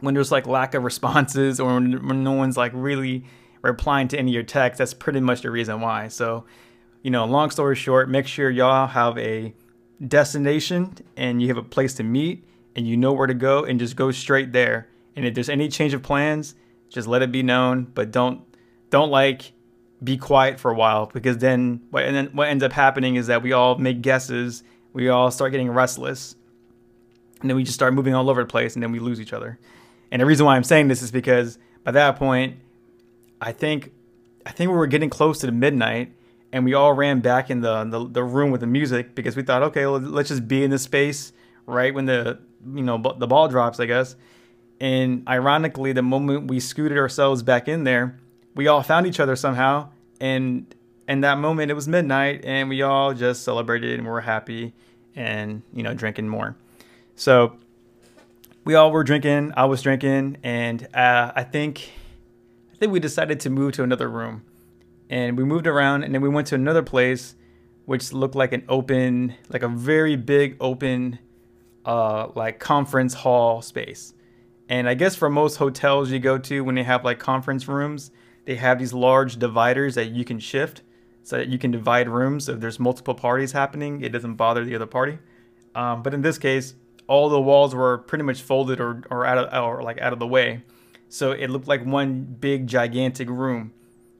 when 0.00 0.14
there's 0.14 0.32
like 0.32 0.46
lack 0.46 0.74
of 0.74 0.82
responses 0.84 1.60
or 1.60 1.74
when 1.74 2.24
no 2.24 2.32
one's 2.32 2.56
like 2.56 2.72
really 2.74 3.24
replying 3.62 4.08
to 4.08 4.18
any 4.18 4.30
of 4.30 4.34
your 4.34 4.42
texts, 4.42 4.78
that's 4.78 4.94
pretty 4.94 5.20
much 5.20 5.42
the 5.42 5.50
reason 5.50 5.80
why. 5.80 6.08
So, 6.08 6.44
you 7.02 7.10
know, 7.10 7.24
long 7.26 7.50
story 7.50 7.76
short, 7.76 8.08
make 8.08 8.26
sure 8.26 8.50
y'all 8.50 8.86
have 8.86 9.18
a 9.18 9.54
destination 10.06 10.94
and 11.16 11.42
you 11.42 11.48
have 11.48 11.58
a 11.58 11.62
place 11.62 11.94
to 11.94 12.02
meet 12.02 12.44
and 12.74 12.86
you 12.86 12.96
know 12.96 13.12
where 13.12 13.26
to 13.26 13.34
go 13.34 13.64
and 13.64 13.78
just 13.78 13.96
go 13.96 14.10
straight 14.10 14.52
there. 14.52 14.88
And 15.16 15.26
if 15.26 15.34
there's 15.34 15.48
any 15.48 15.68
change 15.68 15.92
of 15.92 16.02
plans, 16.02 16.54
just 16.88 17.06
let 17.06 17.22
it 17.22 17.30
be 17.30 17.42
known, 17.42 17.84
but 17.94 18.10
don't 18.10 18.42
don't 18.88 19.10
like 19.10 19.52
be 20.02 20.16
quiet 20.16 20.58
for 20.58 20.70
a 20.70 20.74
while 20.74 21.06
because 21.06 21.38
then 21.38 21.82
what 21.90 22.04
and 22.04 22.16
then 22.16 22.26
what 22.28 22.48
ends 22.48 22.64
up 22.64 22.72
happening 22.72 23.16
is 23.16 23.26
that 23.26 23.42
we 23.42 23.52
all 23.52 23.76
make 23.76 24.00
guesses 24.00 24.62
we 24.92 25.08
all 25.08 25.30
start 25.30 25.52
getting 25.52 25.70
restless 25.70 26.36
and 27.40 27.48
then 27.48 27.56
we 27.56 27.62
just 27.62 27.74
start 27.74 27.94
moving 27.94 28.14
all 28.14 28.28
over 28.30 28.42
the 28.42 28.48
place 28.48 28.74
and 28.74 28.82
then 28.82 28.92
we 28.92 28.98
lose 28.98 29.20
each 29.20 29.32
other 29.32 29.58
and 30.10 30.20
the 30.20 30.26
reason 30.26 30.46
why 30.46 30.56
i'm 30.56 30.64
saying 30.64 30.88
this 30.88 31.02
is 31.02 31.10
because 31.10 31.58
by 31.84 31.90
that 31.90 32.16
point 32.16 32.56
i 33.40 33.52
think 33.52 33.92
i 34.46 34.50
think 34.50 34.70
we 34.70 34.76
were 34.76 34.86
getting 34.86 35.10
close 35.10 35.38
to 35.38 35.46
the 35.46 35.52
midnight 35.52 36.12
and 36.52 36.64
we 36.64 36.74
all 36.74 36.92
ran 36.92 37.20
back 37.20 37.48
in 37.48 37.60
the, 37.60 37.84
the, 37.84 38.08
the 38.08 38.24
room 38.24 38.50
with 38.50 38.60
the 38.60 38.66
music 38.66 39.14
because 39.14 39.36
we 39.36 39.42
thought 39.42 39.62
okay 39.62 39.86
let's 39.86 40.28
just 40.28 40.46
be 40.48 40.64
in 40.64 40.70
this 40.70 40.82
space 40.82 41.32
right 41.66 41.94
when 41.94 42.06
the 42.06 42.38
you 42.74 42.82
know 42.82 42.98
the 43.18 43.26
ball 43.26 43.48
drops 43.48 43.80
i 43.80 43.86
guess 43.86 44.16
And 44.80 45.28
ironically, 45.28 45.92
the 45.92 46.02
moment 46.02 46.48
we 46.48 46.58
scooted 46.58 46.96
ourselves 46.96 47.42
back 47.42 47.68
in 47.68 47.84
there, 47.84 48.18
we 48.54 48.66
all 48.66 48.82
found 48.82 49.06
each 49.06 49.20
other 49.20 49.36
somehow. 49.36 49.90
And 50.20 50.74
in 51.10 51.22
that 51.22 51.38
moment, 51.38 51.72
it 51.72 51.74
was 51.74 51.88
midnight, 51.88 52.44
and 52.44 52.68
we 52.68 52.82
all 52.82 53.12
just 53.12 53.42
celebrated 53.42 53.98
and 53.98 54.06
were 54.06 54.20
happy 54.20 54.72
and, 55.16 55.62
you 55.72 55.82
know, 55.82 55.92
drinking 55.92 56.28
more. 56.28 56.56
So 57.16 57.56
we 58.64 58.76
all 58.76 58.92
were 58.92 59.02
drinking. 59.02 59.52
I 59.56 59.64
was 59.64 59.82
drinking. 59.82 60.36
And 60.44 60.86
uh, 60.94 61.32
I 61.34 61.42
think, 61.42 61.90
I 62.72 62.76
think 62.76 62.92
we 62.92 63.00
decided 63.00 63.40
to 63.40 63.50
move 63.50 63.72
to 63.72 63.82
another 63.82 64.08
room. 64.08 64.44
And 65.08 65.36
we 65.36 65.42
moved 65.42 65.66
around, 65.66 66.04
and 66.04 66.14
then 66.14 66.22
we 66.22 66.28
went 66.28 66.46
to 66.46 66.54
another 66.54 66.82
place, 66.82 67.34
which 67.86 68.12
looked 68.12 68.36
like 68.36 68.52
an 68.52 68.64
open, 68.68 69.34
like 69.48 69.64
a 69.64 69.68
very 69.68 70.14
big 70.14 70.58
open, 70.60 71.18
uh, 71.84 72.28
like 72.36 72.60
conference 72.60 73.14
hall 73.14 73.62
space. 73.62 74.14
And 74.68 74.88
I 74.88 74.94
guess 74.94 75.16
for 75.16 75.28
most 75.28 75.56
hotels 75.56 76.12
you 76.12 76.20
go 76.20 76.38
to, 76.38 76.62
when 76.62 76.76
they 76.76 76.84
have 76.84 77.04
like 77.04 77.18
conference 77.18 77.66
rooms, 77.66 78.12
they 78.44 78.54
have 78.54 78.78
these 78.78 78.92
large 78.92 79.40
dividers 79.40 79.96
that 79.96 80.10
you 80.10 80.24
can 80.24 80.38
shift 80.38 80.82
so 81.22 81.36
that 81.36 81.48
you 81.48 81.58
can 81.58 81.70
divide 81.70 82.08
rooms. 82.08 82.48
If 82.48 82.60
there's 82.60 82.78
multiple 82.78 83.14
parties 83.14 83.52
happening, 83.52 84.00
it 84.02 84.10
doesn't 84.10 84.34
bother 84.34 84.64
the 84.64 84.74
other 84.74 84.86
party. 84.86 85.18
Um, 85.74 86.02
but 86.02 86.14
in 86.14 86.22
this 86.22 86.38
case, 86.38 86.74
all 87.06 87.28
the 87.28 87.40
walls 87.40 87.74
were 87.74 87.98
pretty 87.98 88.24
much 88.24 88.42
folded 88.42 88.80
or, 88.80 89.02
or 89.10 89.26
out 89.26 89.38
of 89.38 89.64
or 89.64 89.82
like 89.82 90.00
out 90.00 90.12
of 90.12 90.18
the 90.18 90.26
way, 90.26 90.62
so 91.08 91.32
it 91.32 91.50
looked 91.50 91.66
like 91.66 91.84
one 91.84 92.22
big 92.22 92.68
gigantic 92.68 93.28
room, 93.28 93.72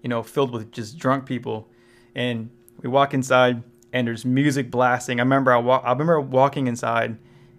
you 0.02 0.08
know, 0.08 0.24
filled 0.24 0.50
with 0.52 0.72
just 0.72 0.98
drunk 0.98 1.24
people. 1.24 1.68
And 2.16 2.50
we 2.82 2.88
walk 2.88 3.14
inside, 3.14 3.62
and 3.92 4.08
there's 4.08 4.24
music 4.24 4.70
blasting. 4.72 5.20
I 5.20 5.22
remember 5.22 5.52
I 5.52 5.58
walk, 5.58 5.82
I 5.84 5.92
remember 5.92 6.20
walking 6.20 6.66
inside, 6.66 7.16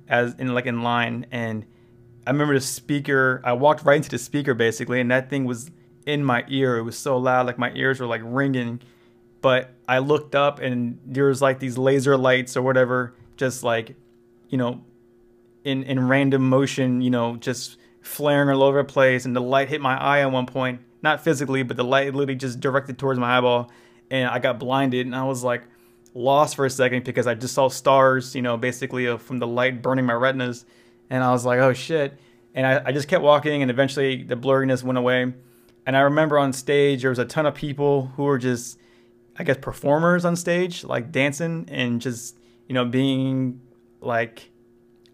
as 0.09 0.35
in 0.35 0.53
like 0.53 0.65
in 0.65 0.83
line, 0.83 1.25
and 1.31 1.65
I 2.27 2.31
remember 2.31 2.53
the 2.53 2.61
speaker. 2.61 3.41
I 3.45 3.53
walked 3.53 3.85
right 3.85 3.97
into 3.97 4.09
the 4.09 4.17
speaker 4.17 4.53
basically, 4.53 4.99
and 4.99 5.09
that 5.11 5.29
thing 5.29 5.45
was 5.45 5.71
in 6.05 6.25
my 6.25 6.43
ear. 6.49 6.77
It 6.77 6.83
was 6.83 6.97
so 6.97 7.17
loud, 7.17 7.47
like 7.47 7.57
my 7.57 7.71
ears 7.73 8.01
were 8.01 8.07
like 8.07 8.21
ringing. 8.23 8.81
But 9.41 9.73
I 9.87 9.99
looked 9.99 10.35
up, 10.35 10.59
and 10.59 10.99
there 11.05 11.25
was 11.25 11.41
like 11.41 11.59
these 11.59 11.77
laser 11.77 12.17
lights 12.17 12.55
or 12.55 12.61
whatever, 12.61 13.15
just 13.37 13.63
like, 13.63 13.95
you 14.49 14.57
know, 14.57 14.83
in 15.63 15.83
in 15.83 16.07
random 16.07 16.47
motion, 16.47 17.01
you 17.01 17.09
know, 17.09 17.35
just 17.35 17.77
flaring 18.01 18.49
all 18.49 18.63
over 18.63 18.79
the 18.79 18.83
place. 18.83 19.25
And 19.25 19.35
the 19.35 19.41
light 19.41 19.69
hit 19.69 19.81
my 19.81 19.97
eye 19.97 20.19
at 20.19 20.31
one 20.31 20.45
point, 20.45 20.81
not 21.01 21.23
physically, 21.23 21.63
but 21.63 21.77
the 21.77 21.83
light 21.83 22.13
literally 22.13 22.35
just 22.35 22.59
directed 22.59 22.97
towards 22.97 23.19
my 23.19 23.37
eyeball, 23.37 23.71
and 24.09 24.29
I 24.29 24.39
got 24.39 24.59
blinded, 24.59 25.05
and 25.05 25.15
I 25.15 25.23
was 25.23 25.43
like 25.43 25.63
lost 26.13 26.55
for 26.55 26.65
a 26.65 26.69
second 26.69 27.05
because 27.05 27.25
I 27.25 27.35
just 27.35 27.53
saw 27.53 27.69
stars, 27.69 28.35
you 28.35 28.41
know, 28.41 28.57
basically 28.57 29.07
uh, 29.07 29.17
from 29.17 29.39
the 29.39 29.47
light 29.47 29.81
burning 29.81 30.05
my 30.05 30.13
retinas 30.13 30.65
and 31.11 31.25
I 31.25 31.31
was 31.31 31.45
like, 31.45 31.59
oh 31.59 31.73
shit. 31.73 32.17
And 32.55 32.65
I, 32.65 32.81
I 32.85 32.91
just 32.93 33.07
kept 33.07 33.21
walking, 33.21 33.61
and 33.61 33.69
eventually 33.69 34.23
the 34.23 34.35
blurriness 34.35 34.81
went 34.81 34.97
away. 34.97 35.33
And 35.85 35.97
I 35.97 35.99
remember 36.01 36.39
on 36.39 36.53
stage, 36.53 37.01
there 37.01 37.09
was 37.09 37.19
a 37.19 37.25
ton 37.25 37.45
of 37.45 37.53
people 37.53 38.13
who 38.15 38.23
were 38.23 38.37
just, 38.37 38.79
I 39.37 39.43
guess, 39.43 39.57
performers 39.61 40.25
on 40.25 40.35
stage, 40.35 40.83
like 40.83 41.11
dancing 41.11 41.67
and 41.69 42.01
just, 42.01 42.37
you 42.67 42.73
know, 42.73 42.85
being 42.85 43.61
like, 44.01 44.51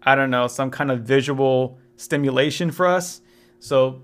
I 0.02 0.14
don't 0.14 0.30
know, 0.30 0.46
some 0.48 0.70
kind 0.70 0.90
of 0.90 1.00
visual 1.00 1.78
stimulation 1.96 2.70
for 2.70 2.86
us. 2.86 3.20
So 3.60 4.02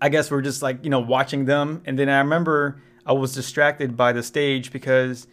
I 0.00 0.08
guess 0.08 0.30
we're 0.30 0.42
just 0.42 0.62
like, 0.62 0.84
you 0.84 0.90
know, 0.90 1.00
watching 1.00 1.44
them. 1.44 1.82
And 1.84 1.98
then 1.98 2.08
I 2.08 2.18
remember 2.18 2.80
I 3.04 3.12
was 3.12 3.34
distracted 3.34 3.96
by 3.96 4.12
the 4.12 4.22
stage 4.22 4.72
because 4.72 5.26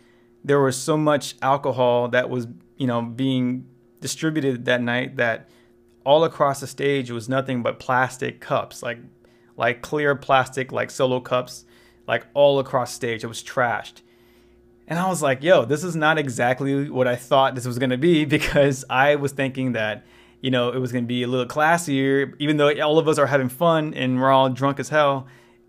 there 0.44 0.60
was 0.60 0.78
so 0.78 0.98
much 0.98 1.36
alcohol 1.42 2.10
that 2.10 2.30
was, 2.30 2.48
you 2.78 2.88
know, 2.88 3.02
being 3.02 3.68
distributed 4.02 4.66
that 4.66 4.82
night 4.82 5.18
that 5.18 5.50
all 6.06 6.24
across 6.24 6.62
the 6.62 6.68
stage 6.68 7.12
was 7.12 7.28
nothing 7.28 7.64
but 7.64 7.80
plastic 7.80 8.40
cups, 8.40 8.82
like 8.82 9.00
like 9.58 9.82
clear 9.82 10.16
plastic, 10.16 10.72
like 10.72 10.92
solo 10.92 11.20
cups, 11.20 11.66
like 12.08 12.26
all 12.34 12.60
across 12.60 12.94
stage. 12.94 13.24
It 13.24 13.28
was 13.28 13.44
trashed. 13.44 14.02
And 14.88 14.98
I 14.98 15.10
was 15.10 15.22
like, 15.22 15.44
yo, 15.44 15.66
this 15.66 15.84
is 15.84 15.96
not 15.96 16.18
exactly 16.18 16.90
what 16.90 17.08
I 17.08 17.16
thought 17.16 17.56
this 17.56 17.68
was 17.68 17.78
gonna 17.78 17.98
be 17.98 18.26
because 18.38 18.86
I 18.90 19.16
was 19.16 19.34
thinking 19.34 19.74
that, 19.74 20.06
you 20.42 20.50
know, 20.50 20.70
it 20.70 20.80
was 20.80 20.92
gonna 20.92 21.06
be 21.06 21.24
a 21.24 21.28
little 21.28 21.46
classier, 21.46 22.34
even 22.40 22.58
though 22.58 22.72
all 22.82 22.98
of 22.98 23.08
us 23.08 23.18
are 23.18 23.28
having 23.28 23.50
fun 23.50 23.94
and 23.94 24.20
we're 24.20 24.32
all 24.32 24.50
drunk 24.50 24.80
as 24.80 24.90
hell. 24.90 25.28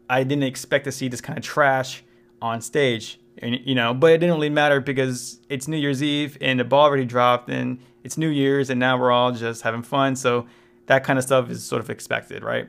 I 0.08 0.22
didn't 0.22 0.44
expect 0.44 0.84
to 0.84 0.92
see 0.92 1.08
this 1.08 1.20
kind 1.20 1.38
of 1.38 1.44
trash 1.44 2.02
on 2.40 2.60
stage. 2.60 3.20
And 3.38 3.58
you 3.64 3.74
know, 3.74 3.92
but 3.92 4.12
it 4.12 4.18
didn't 4.18 4.36
really 4.36 4.50
matter 4.50 4.80
because 4.80 5.40
it's 5.48 5.68
New 5.68 5.76
Year's 5.76 6.02
Eve 6.02 6.38
and 6.40 6.58
the 6.58 6.64
ball 6.64 6.84
already 6.84 7.04
dropped 7.04 7.50
and 7.50 7.78
it's 8.04 8.16
New 8.16 8.28
Year's 8.28 8.70
and 8.70 8.78
now 8.80 8.98
we're 8.98 9.10
all 9.10 9.32
just 9.32 9.62
having 9.62 9.82
fun. 9.82 10.16
So 10.16 10.46
that 10.86 11.04
kind 11.04 11.18
of 11.18 11.24
stuff 11.24 11.50
is 11.50 11.64
sort 11.64 11.82
of 11.82 11.90
expected, 11.90 12.42
right? 12.42 12.68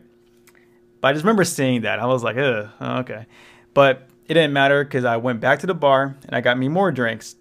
But 1.02 1.10
I 1.10 1.14
just 1.14 1.24
remember 1.24 1.44
seeing 1.44 1.82
that. 1.82 2.00
I 2.00 2.06
was 2.08 2.24
like, 2.24 2.38
Ugh, 2.38 2.70
okay. 2.82 3.26
But 3.74 4.08
it 4.28 4.34
didn't 4.34 4.54
matter 4.54 4.84
because 4.84 5.06
I 5.06 5.18
went 5.18 5.40
back 5.40 5.60
to 5.60 5.68
the 5.68 5.74
bar 5.74 6.16
and 6.26 6.36
I 6.36 6.42
got 6.42 6.58
me 6.58 6.68
more 6.68 6.92
drinks. 6.92 7.36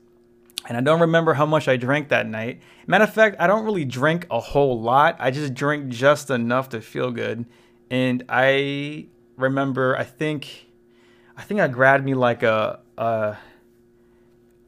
And 0.66 0.76
I 0.76 0.80
don't 0.80 1.00
remember 1.00 1.34
how 1.34 1.46
much 1.46 1.68
I 1.68 1.76
drank 1.76 2.08
that 2.08 2.26
night. 2.26 2.60
Matter 2.86 3.04
of 3.04 3.12
fact, 3.12 3.36
I 3.38 3.46
don't 3.46 3.64
really 3.64 3.84
drink 3.84 4.26
a 4.30 4.40
whole 4.40 4.80
lot. 4.80 5.16
I 5.18 5.30
just 5.30 5.54
drink 5.54 5.88
just 5.88 6.30
enough 6.30 6.70
to 6.70 6.80
feel 6.80 7.10
good. 7.10 7.46
And 7.90 8.24
I 8.28 9.06
remember, 9.36 9.96
I 9.96 10.04
think, 10.04 10.66
I 11.36 11.42
think 11.42 11.60
I 11.60 11.68
grabbed 11.68 12.04
me 12.04 12.14
like 12.14 12.42
a, 12.42 12.80
a 12.98 13.36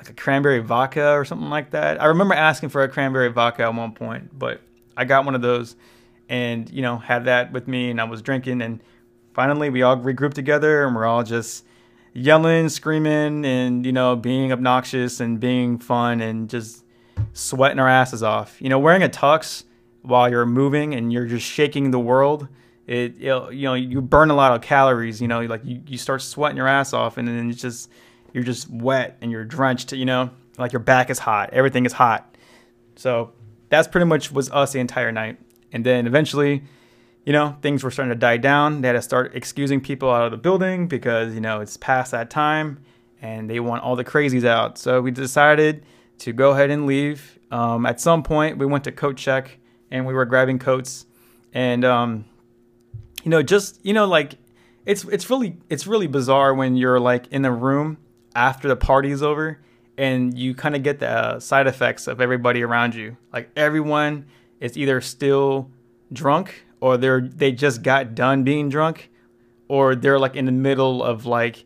like 0.01 0.09
a 0.09 0.15
cranberry 0.15 0.61
vodka 0.61 1.13
or 1.13 1.27
something 1.27 1.51
like 1.51 1.73
that. 1.73 2.01
I 2.01 2.07
remember 2.07 2.33
asking 2.33 2.71
for 2.71 2.83
a 2.83 2.89
cranberry 2.89 3.29
vodka 3.29 3.65
at 3.65 3.75
one 3.75 3.93
point, 3.93 4.39
but 4.39 4.63
I 4.97 5.05
got 5.05 5.27
one 5.27 5.35
of 5.35 5.43
those 5.43 5.77
and, 6.31 6.71
you 6.71 6.81
know, 6.81 6.97
had 6.97 7.27
that 7.27 7.53
with 7.53 7.69
me 7.69 7.91
and 7.91 8.01
I 8.01 8.05
was 8.05 8.23
drinking 8.23 8.63
and 8.63 8.81
finally 9.41 9.71
we 9.71 9.81
all 9.81 9.97
regrouped 9.97 10.35
together 10.35 10.85
and 10.85 10.95
we're 10.95 11.07
all 11.07 11.23
just 11.23 11.65
yelling, 12.13 12.69
screaming 12.69 13.43
and, 13.47 13.87
you 13.87 13.91
know, 13.91 14.15
being 14.15 14.53
obnoxious 14.53 15.19
and 15.19 15.41
being 15.41 15.79
fun 15.79 16.21
and 16.21 16.51
just 16.51 16.85
sweating 17.33 17.79
our 17.79 17.89
asses 17.89 18.23
off. 18.23 18.61
You 18.61 18.69
know, 18.69 18.79
wearing 18.79 19.03
a 19.03 19.09
tux 19.09 19.65
while 20.03 20.29
you're 20.29 20.45
moving 20.45 20.95
and 20.95 21.11
you're 21.11 21.25
just 21.25 21.47
shaking 21.47 21.91
the 21.91 21.99
world, 21.99 22.49
it, 22.87 23.17
you 23.17 23.31
know, 23.63 23.73
you 23.73 24.03
burn 24.03 24.29
a 24.29 24.35
lot 24.35 24.53
of 24.53 24.61
calories, 24.61 25.23
you 25.23 25.29
know, 25.29 25.41
like 25.41 25.65
you, 25.65 25.81
you 25.87 25.97
start 25.97 26.21
sweating 26.21 26.59
your 26.59 26.69
ass 26.69 26.93
off 26.93 27.17
and 27.17 27.27
then 27.27 27.49
it's 27.49 27.63
just, 27.63 27.91
you're 28.35 28.45
just 28.45 28.69
wet 28.69 29.17
and 29.23 29.31
you're 29.31 29.47
drenched, 29.47 29.91
you 29.93 30.05
know, 30.05 30.29
like 30.59 30.71
your 30.71 30.81
back 30.81 31.09
is 31.09 31.19
hot, 31.19 31.49
everything 31.55 31.87
is 31.87 31.95
hot. 31.95 32.37
So 32.97 33.33
that's 33.71 33.89
pretty 33.89 34.05
much 34.05 34.33
was 34.33 34.51
us 34.51 34.75
the 34.75 34.81
entire 34.81 35.13
night. 35.13 35.39
And 35.73 35.87
then 35.87 36.07
eventually, 36.07 36.63
you 37.31 37.33
know, 37.33 37.57
things 37.63 37.85
were 37.85 37.93
starting 37.93 38.11
to 38.11 38.19
die 38.19 38.39
down. 38.39 38.81
They 38.81 38.89
had 38.89 38.95
to 38.95 39.03
start 39.03 39.37
excusing 39.37 39.81
people 39.81 40.11
out 40.11 40.25
of 40.25 40.33
the 40.33 40.37
building 40.37 40.89
because, 40.89 41.33
you 41.33 41.41
know, 41.41 41.61
it's 41.61 41.77
past 41.77 42.11
that 42.11 42.29
time 42.29 42.83
and 43.23 43.49
they 43.49 43.61
want 43.61 43.85
all 43.85 43.95
the 43.95 44.05
crazies 44.05 44.45
out. 44.45 44.79
So 44.79 45.01
we 45.01 45.13
decided 45.13 45.85
to 46.19 46.33
go 46.33 46.51
ahead 46.51 46.71
and 46.71 46.87
leave. 46.87 47.39
Um, 47.53 47.87
at 47.87 48.01
some 48.01 48.25
point, 48.25 48.59
we 48.59 48.67
went 48.67 48.83
to 48.83 48.91
coat 48.91 49.17
check 49.17 49.61
and 49.93 50.07
we 50.07 50.13
were 50.13 50.25
grabbing 50.25 50.59
coats. 50.59 51.07
And, 51.53 51.85
um, 51.85 52.25
you 53.23 53.31
know, 53.31 53.45
just, 53.45 53.79
you 53.87 53.93
know, 53.93 54.07
like, 54.09 54.35
it's 54.85 55.05
it's 55.05 55.31
really 55.31 55.57
it's 55.69 55.87
really 55.87 56.09
bizarre 56.09 56.53
when 56.53 56.75
you're 56.75 56.99
like 56.99 57.29
in 57.29 57.43
the 57.43 57.53
room 57.53 57.99
after 58.35 58.67
the 58.67 58.75
party 58.75 59.13
is 59.13 59.23
over 59.23 59.61
and 59.97 60.37
you 60.37 60.53
kind 60.53 60.75
of 60.75 60.83
get 60.83 60.99
the 60.99 61.09
uh, 61.09 61.39
side 61.39 61.69
effects 61.69 62.09
of 62.09 62.21
everybody 62.21 62.65
around 62.65 62.97
you. 62.97 63.17
Like 63.33 63.51
everyone 63.55 64.27
is 64.59 64.77
either 64.77 65.01
still 65.01 65.71
drunk 66.13 66.65
or 66.81 66.97
they're 66.97 67.21
they 67.21 67.53
just 67.53 67.83
got 67.83 68.15
done 68.15 68.43
being 68.43 68.69
drunk 68.69 69.11
or 69.69 69.95
they're 69.95 70.19
like 70.19 70.35
in 70.35 70.47
the 70.47 70.53
middle 70.53 71.03
of 71.03 71.27
like 71.27 71.65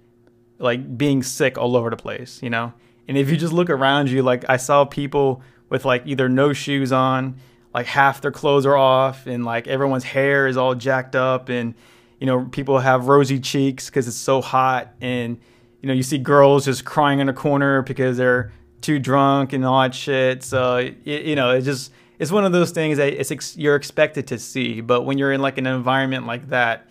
like 0.58 0.96
being 0.96 1.22
sick 1.22 1.58
all 1.58 1.76
over 1.76 1.90
the 1.90 1.96
place, 1.96 2.40
you 2.42 2.50
know? 2.50 2.72
And 3.08 3.16
if 3.18 3.30
you 3.30 3.36
just 3.36 3.52
look 3.52 3.70
around 3.70 4.10
you, 4.10 4.22
like 4.22 4.44
I 4.48 4.56
saw 4.56 4.84
people 4.84 5.42
with 5.68 5.84
like 5.84 6.02
either 6.06 6.28
no 6.28 6.52
shoes 6.52 6.92
on, 6.92 7.36
like 7.72 7.86
half 7.86 8.20
their 8.20 8.30
clothes 8.30 8.66
are 8.66 8.76
off 8.76 9.26
and 9.26 9.44
like 9.44 9.66
everyone's 9.66 10.04
hair 10.04 10.46
is 10.46 10.56
all 10.56 10.74
jacked 10.74 11.16
up 11.16 11.48
and 11.48 11.74
you 12.20 12.26
know, 12.26 12.46
people 12.46 12.78
have 12.78 13.08
rosy 13.08 13.40
cheeks 13.40 13.90
cuz 13.90 14.06
it's 14.06 14.16
so 14.16 14.40
hot 14.40 14.94
and 15.00 15.38
you 15.80 15.88
know, 15.88 15.94
you 15.94 16.02
see 16.02 16.18
girls 16.18 16.64
just 16.64 16.84
crying 16.84 17.18
in 17.18 17.28
a 17.28 17.34
corner 17.34 17.82
because 17.82 18.16
they're 18.16 18.52
too 18.80 18.98
drunk 18.98 19.52
and 19.52 19.64
all 19.64 19.82
that 19.82 19.94
shit. 19.94 20.42
So, 20.42 20.76
it, 20.76 20.96
you 21.04 21.36
know, 21.36 21.50
it 21.50 21.60
just, 21.62 21.92
it's 22.18 22.30
one 22.30 22.44
of 22.44 22.52
those 22.52 22.70
things 22.70 22.98
that 22.98 23.12
it's 23.12 23.30
ex- 23.30 23.56
you're 23.56 23.76
expected 23.76 24.26
to 24.28 24.38
see. 24.38 24.80
But 24.80 25.02
when 25.02 25.18
you're 25.18 25.32
in 25.32 25.42
like 25.42 25.58
an 25.58 25.66
environment 25.66 26.26
like 26.26 26.48
that 26.48 26.88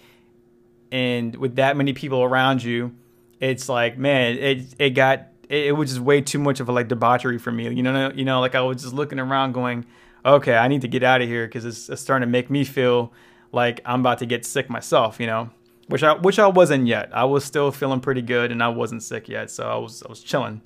and 0.91 1.35
with 1.35 1.55
that 1.55 1.77
many 1.77 1.93
people 1.93 2.23
around 2.23 2.63
you, 2.63 2.95
it's 3.39 3.67
like, 3.67 3.97
man, 3.97 4.37
it, 4.37 4.75
it 4.79 4.89
got, 4.91 5.27
it, 5.49 5.67
it 5.67 5.71
was 5.73 5.89
just 5.89 6.01
way 6.01 6.21
too 6.21 6.39
much 6.39 6.59
of 6.59 6.69
a 6.69 6.71
like 6.71 6.87
debauchery 6.87 7.37
for 7.37 7.51
me. 7.51 7.73
You 7.73 7.83
know, 7.83 8.11
you 8.13 8.25
know, 8.25 8.39
like 8.39 8.55
I 8.55 8.61
was 8.61 8.81
just 8.81 8.93
looking 8.93 9.19
around 9.19 9.53
going, 9.53 9.85
okay, 10.25 10.55
I 10.55 10.67
need 10.67 10.81
to 10.81 10.87
get 10.87 11.03
out 11.03 11.21
of 11.21 11.27
here 11.27 11.47
because 11.47 11.65
it's, 11.65 11.89
it's 11.89 12.01
starting 12.01 12.27
to 12.27 12.31
make 12.31 12.49
me 12.49 12.63
feel 12.63 13.11
like 13.51 13.81
I'm 13.85 13.99
about 13.99 14.19
to 14.19 14.25
get 14.25 14.45
sick 14.45 14.69
myself, 14.69 15.19
you 15.19 15.27
know? 15.27 15.49
which 15.87 16.03
I 16.03 16.13
which 16.13 16.39
I 16.39 16.47
wasn't 16.47 16.87
yet. 16.87 17.09
I 17.13 17.25
was 17.25 17.43
still 17.43 17.71
feeling 17.71 17.99
pretty 17.99 18.21
good, 18.21 18.51
and 18.51 18.63
I 18.63 18.69
wasn't 18.69 19.03
sick 19.03 19.27
yet, 19.27 19.51
so 19.51 19.67
I 19.67 19.75
was 19.77 20.03
I 20.03 20.09
was 20.09 20.21
chilling. 20.21 20.61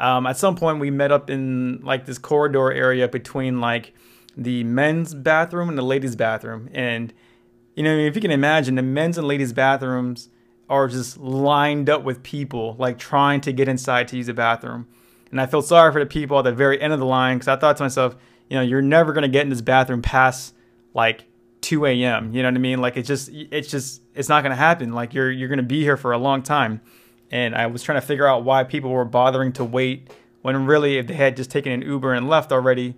Um, 0.00 0.26
at 0.26 0.36
some 0.36 0.56
point, 0.56 0.80
we 0.80 0.90
met 0.90 1.12
up 1.12 1.30
in 1.30 1.80
like 1.82 2.06
this 2.06 2.18
corridor 2.18 2.72
area 2.72 3.08
between 3.08 3.60
like 3.60 3.94
the 4.36 4.64
men's 4.64 5.14
bathroom 5.14 5.68
and 5.68 5.78
the 5.78 5.82
ladies' 5.82 6.16
bathroom. 6.16 6.68
And, 6.72 7.12
you 7.74 7.82
know, 7.82 7.96
if 7.96 8.14
you 8.14 8.20
can 8.20 8.30
imagine, 8.30 8.74
the 8.74 8.82
men's 8.82 9.18
and 9.18 9.26
ladies' 9.26 9.52
bathrooms 9.52 10.28
are 10.68 10.88
just 10.88 11.18
lined 11.18 11.90
up 11.90 12.02
with 12.02 12.22
people, 12.22 12.76
like 12.78 12.98
trying 12.98 13.40
to 13.42 13.52
get 13.52 13.68
inside 13.68 14.08
to 14.08 14.16
use 14.16 14.28
a 14.28 14.34
bathroom. 14.34 14.86
And 15.30 15.40
I 15.40 15.46
feel 15.46 15.62
sorry 15.62 15.92
for 15.92 16.00
the 16.00 16.06
people 16.06 16.38
at 16.38 16.42
the 16.42 16.52
very 16.52 16.80
end 16.80 16.92
of 16.92 16.98
the 16.98 17.06
line 17.06 17.38
because 17.38 17.48
I 17.48 17.56
thought 17.56 17.76
to 17.78 17.82
myself, 17.82 18.16
you 18.48 18.56
know, 18.56 18.62
you're 18.62 18.82
never 18.82 19.12
going 19.12 19.22
to 19.22 19.28
get 19.28 19.42
in 19.42 19.48
this 19.48 19.60
bathroom 19.60 20.02
past 20.02 20.54
like 20.94 21.24
2 21.62 21.86
a.m. 21.86 22.34
You 22.34 22.42
know 22.42 22.48
what 22.48 22.54
I 22.54 22.58
mean? 22.58 22.80
Like 22.80 22.96
it's 22.96 23.08
just, 23.08 23.30
it's 23.32 23.68
just, 23.70 24.02
it's 24.14 24.28
not 24.28 24.42
going 24.42 24.50
to 24.50 24.56
happen. 24.56 24.92
Like 24.92 25.14
you're, 25.14 25.30
you're 25.30 25.48
going 25.48 25.58
to 25.58 25.62
be 25.62 25.80
here 25.80 25.96
for 25.96 26.12
a 26.12 26.18
long 26.18 26.42
time. 26.42 26.82
And 27.32 27.56
I 27.56 27.66
was 27.66 27.82
trying 27.82 28.00
to 28.00 28.06
figure 28.06 28.26
out 28.26 28.44
why 28.44 28.62
people 28.62 28.90
were 28.90 29.06
bothering 29.06 29.52
to 29.54 29.64
wait 29.64 30.12
when 30.42 30.66
really, 30.66 30.98
if 30.98 31.06
they 31.06 31.14
had 31.14 31.36
just 31.36 31.50
taken 31.50 31.72
an 31.72 31.82
Uber 31.82 32.12
and 32.12 32.28
left 32.28 32.52
already, 32.52 32.94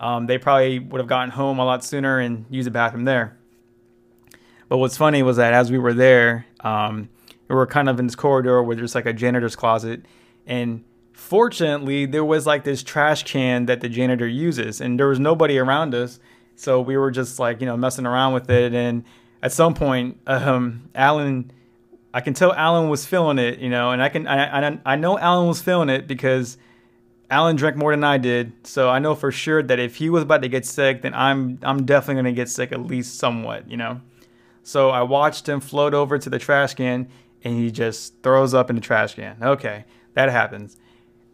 um, 0.00 0.26
they 0.26 0.38
probably 0.38 0.78
would 0.78 0.98
have 0.98 1.06
gotten 1.06 1.30
home 1.30 1.58
a 1.58 1.64
lot 1.64 1.84
sooner 1.84 2.18
and 2.18 2.46
used 2.50 2.66
the 2.66 2.70
bathroom 2.70 3.04
there. 3.04 3.36
But 4.68 4.78
what's 4.78 4.96
funny 4.96 5.22
was 5.22 5.36
that 5.36 5.52
as 5.52 5.70
we 5.70 5.78
were 5.78 5.94
there, 5.94 6.46
um, 6.60 7.08
we 7.48 7.54
were 7.54 7.66
kind 7.66 7.88
of 7.88 8.00
in 8.00 8.06
this 8.06 8.16
corridor 8.16 8.62
where 8.62 8.74
there's 8.74 8.94
like 8.94 9.06
a 9.06 9.12
janitor's 9.12 9.54
closet, 9.54 10.04
and 10.46 10.84
fortunately 11.12 12.06
there 12.06 12.24
was 12.24 12.46
like 12.46 12.64
this 12.64 12.82
trash 12.82 13.22
can 13.22 13.66
that 13.66 13.80
the 13.80 13.88
janitor 13.88 14.26
uses, 14.26 14.80
and 14.80 14.98
there 14.98 15.06
was 15.06 15.20
nobody 15.20 15.58
around 15.58 15.94
us, 15.94 16.18
so 16.56 16.80
we 16.80 16.96
were 16.96 17.10
just 17.10 17.38
like 17.38 17.60
you 17.60 17.66
know 17.66 17.76
messing 17.76 18.06
around 18.06 18.32
with 18.32 18.50
it. 18.50 18.74
And 18.74 19.04
at 19.42 19.52
some 19.52 19.74
point, 19.74 20.18
um, 20.26 20.90
Alan, 20.94 21.52
I 22.16 22.22
can 22.22 22.32
tell 22.32 22.54
Alan 22.54 22.88
was 22.88 23.04
feeling 23.04 23.38
it, 23.38 23.58
you 23.58 23.68
know, 23.68 23.90
and 23.90 24.02
I 24.02 24.08
can 24.08 24.26
I 24.26 24.68
I, 24.68 24.78
I 24.86 24.96
know 24.96 25.18
Alan 25.18 25.48
was 25.48 25.60
feeling 25.60 25.90
it 25.90 26.06
because 26.08 26.56
Alan 27.28 27.56
drank 27.56 27.76
more 27.76 27.90
than 27.90 28.04
I 28.04 28.16
did, 28.16 28.54
so 28.66 28.88
I 28.88 29.00
know 29.00 29.14
for 29.14 29.30
sure 29.30 29.62
that 29.62 29.78
if 29.78 29.96
he 29.96 30.08
was 30.08 30.22
about 30.22 30.40
to 30.40 30.48
get 30.48 30.64
sick, 30.64 31.02
then 31.02 31.12
I'm 31.12 31.58
I'm 31.62 31.84
definitely 31.84 32.22
gonna 32.22 32.32
get 32.32 32.48
sick 32.48 32.72
at 32.72 32.80
least 32.80 33.18
somewhat, 33.18 33.70
you 33.70 33.76
know. 33.76 34.00
So 34.62 34.88
I 34.88 35.02
watched 35.02 35.46
him 35.46 35.60
float 35.60 35.92
over 35.92 36.18
to 36.18 36.30
the 36.30 36.38
trash 36.38 36.72
can, 36.72 37.06
and 37.44 37.58
he 37.58 37.70
just 37.70 38.14
throws 38.22 38.54
up 38.54 38.70
in 38.70 38.76
the 38.76 38.82
trash 38.82 39.14
can. 39.14 39.36
Okay, 39.42 39.84
that 40.14 40.30
happens. 40.30 40.78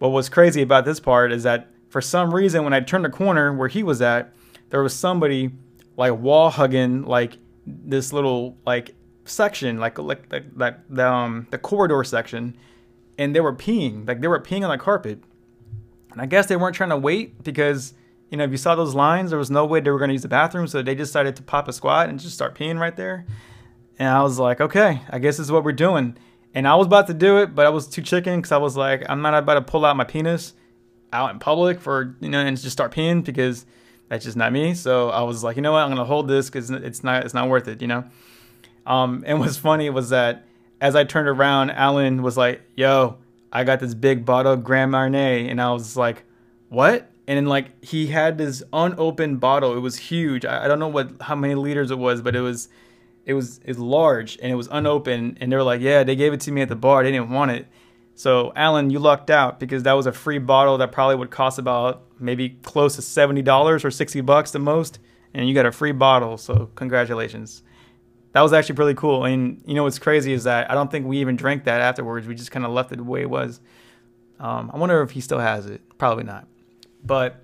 But 0.00 0.08
what's 0.08 0.28
crazy 0.28 0.62
about 0.62 0.84
this 0.84 0.98
part 0.98 1.30
is 1.30 1.44
that 1.44 1.68
for 1.90 2.00
some 2.00 2.34
reason, 2.34 2.64
when 2.64 2.72
I 2.72 2.80
turned 2.80 3.04
the 3.04 3.10
corner 3.10 3.52
where 3.52 3.68
he 3.68 3.84
was 3.84 4.02
at, 4.02 4.34
there 4.70 4.82
was 4.82 4.94
somebody 4.94 5.52
like 5.96 6.18
wall 6.18 6.50
hugging 6.50 7.04
like 7.04 7.38
this 7.64 8.12
little 8.12 8.56
like 8.66 8.96
section, 9.24 9.78
like 9.78 9.98
like 9.98 10.30
like, 10.32 10.44
like 10.54 10.76
the 10.88 11.06
um 11.06 11.46
the 11.50 11.58
corridor 11.58 12.04
section, 12.04 12.56
and 13.18 13.34
they 13.34 13.40
were 13.40 13.54
peeing, 13.54 14.06
like 14.06 14.20
they 14.20 14.28
were 14.28 14.40
peeing 14.40 14.62
on 14.64 14.70
the 14.70 14.78
carpet 14.82 15.22
and 16.12 16.20
I 16.20 16.26
guess 16.26 16.46
they 16.46 16.56
weren't 16.56 16.76
trying 16.76 16.90
to 16.90 16.96
wait 16.96 17.42
because, 17.42 17.94
you 18.30 18.36
know, 18.36 18.44
if 18.44 18.50
you 18.50 18.56
saw 18.56 18.74
those 18.74 18.94
lines, 18.94 19.30
there 19.30 19.38
was 19.38 19.50
no 19.50 19.64
way 19.64 19.80
they 19.80 19.90
were 19.90 19.98
going 19.98 20.10
to 20.10 20.14
use 20.14 20.22
the 20.22 20.28
bathroom. 20.28 20.66
So 20.66 20.82
they 20.82 20.94
decided 20.94 21.36
to 21.36 21.42
pop 21.42 21.68
a 21.68 21.72
squat 21.72 22.08
and 22.08 22.20
just 22.20 22.34
start 22.34 22.54
peeing 22.54 22.78
right 22.78 22.94
there. 22.94 23.26
And 23.98 24.08
I 24.08 24.22
was 24.22 24.38
like, 24.38 24.60
okay, 24.60 25.00
I 25.10 25.18
guess 25.18 25.38
this 25.38 25.46
is 25.46 25.52
what 25.52 25.64
we're 25.64 25.72
doing. 25.72 26.16
And 26.54 26.68
I 26.68 26.74
was 26.74 26.86
about 26.86 27.06
to 27.06 27.14
do 27.14 27.38
it, 27.38 27.54
but 27.54 27.66
I 27.66 27.70
was 27.70 27.86
too 27.86 28.02
chicken 28.02 28.36
because 28.36 28.52
I 28.52 28.58
was 28.58 28.76
like, 28.76 29.04
I'm 29.08 29.22
not 29.22 29.34
about 29.34 29.54
to 29.54 29.62
pull 29.62 29.84
out 29.84 29.96
my 29.96 30.04
penis 30.04 30.52
out 31.12 31.30
in 31.30 31.38
public 31.38 31.80
for, 31.80 32.16
you 32.20 32.28
know, 32.28 32.40
and 32.40 32.60
just 32.60 32.72
start 32.72 32.92
peeing 32.92 33.24
because 33.24 33.64
that's 34.08 34.24
just 34.24 34.36
not 34.36 34.52
me. 34.52 34.74
So 34.74 35.08
I 35.10 35.22
was 35.22 35.42
like, 35.42 35.56
you 35.56 35.62
know 35.62 35.72
what, 35.72 35.78
I'm 35.78 35.96
to 35.96 36.04
hold 36.04 36.28
this 36.28 36.50
because 36.50 36.70
it's 36.70 37.02
not, 37.02 37.24
it's 37.24 37.34
not 37.34 37.48
worth 37.48 37.68
it, 37.68 37.80
you 37.80 37.88
know? 37.88 38.04
Um, 38.86 39.22
and 39.26 39.38
what's 39.38 39.56
funny 39.56 39.90
was 39.90 40.10
that 40.10 40.44
as 40.80 40.96
I 40.96 41.04
turned 41.04 41.28
around, 41.28 41.70
Alan 41.70 42.22
was 42.22 42.36
like, 42.36 42.60
yo, 42.74 43.18
I 43.52 43.64
got 43.64 43.80
this 43.80 43.94
big 43.94 44.24
bottle 44.24 44.52
of 44.52 44.64
Grand 44.64 44.90
Marnier, 44.90 45.48
and 45.48 45.60
I 45.60 45.72
was 45.72 45.96
like, 45.96 46.24
what? 46.68 47.10
And 47.28 47.36
then 47.36 47.46
like 47.46 47.84
he 47.84 48.08
had 48.08 48.36
this 48.36 48.62
unopened 48.72 49.38
bottle. 49.38 49.76
It 49.76 49.80
was 49.80 49.96
huge. 49.96 50.44
I, 50.44 50.64
I 50.64 50.68
don't 50.68 50.80
know 50.80 50.88
what 50.88 51.12
how 51.20 51.36
many 51.36 51.54
liters 51.54 51.90
it 51.90 51.98
was, 51.98 52.20
but 52.20 52.34
it 52.34 52.40
was 52.40 52.68
it 53.24 53.34
was 53.34 53.60
it's 53.64 53.78
large 53.78 54.38
and 54.42 54.50
it 54.50 54.56
was 54.56 54.68
unopened. 54.72 55.38
And 55.40 55.52
they 55.52 55.56
were 55.56 55.62
like, 55.62 55.80
yeah, 55.80 56.02
they 56.02 56.16
gave 56.16 56.32
it 56.32 56.40
to 56.40 56.52
me 56.52 56.62
at 56.62 56.68
the 56.68 56.74
bar. 56.74 57.04
They 57.04 57.12
didn't 57.12 57.30
want 57.30 57.52
it. 57.52 57.68
So 58.16 58.52
Alan, 58.56 58.90
you 58.90 58.98
lucked 58.98 59.30
out 59.30 59.60
because 59.60 59.84
that 59.84 59.92
was 59.92 60.06
a 60.06 60.12
free 60.12 60.38
bottle 60.38 60.78
that 60.78 60.90
probably 60.90 61.14
would 61.14 61.30
cost 61.30 61.60
about 61.60 62.02
maybe 62.18 62.58
close 62.62 62.96
to 62.96 63.02
seventy 63.02 63.42
dollars 63.42 63.84
or 63.84 63.92
sixty 63.92 64.20
bucks 64.20 64.50
the 64.50 64.58
most, 64.58 64.98
and 65.32 65.48
you 65.48 65.54
got 65.54 65.66
a 65.66 65.72
free 65.72 65.92
bottle. 65.92 66.36
So 66.36 66.70
congratulations 66.74 67.62
that 68.32 68.40
was 68.40 68.52
actually 68.52 68.76
pretty 68.76 68.94
cool. 68.94 69.24
And 69.24 69.62
you 69.66 69.74
know 69.74 69.84
what's 69.84 69.98
crazy 69.98 70.32
is 70.32 70.44
that 70.44 70.70
I 70.70 70.74
don't 70.74 70.90
think 70.90 71.06
we 71.06 71.18
even 71.18 71.36
drank 71.36 71.64
that 71.64 71.80
afterwards. 71.80 72.26
We 72.26 72.34
just 72.34 72.50
kind 72.50 72.64
of 72.64 72.72
left 72.72 72.92
it 72.92 72.96
the 72.96 73.04
way 73.04 73.22
it 73.22 73.30
was. 73.30 73.60
Um, 74.40 74.70
I 74.72 74.78
wonder 74.78 75.00
if 75.02 75.12
he 75.12 75.20
still 75.20 75.38
has 75.38 75.66
it. 75.66 75.80
Probably 75.98 76.24
not. 76.24 76.46
But 77.04 77.42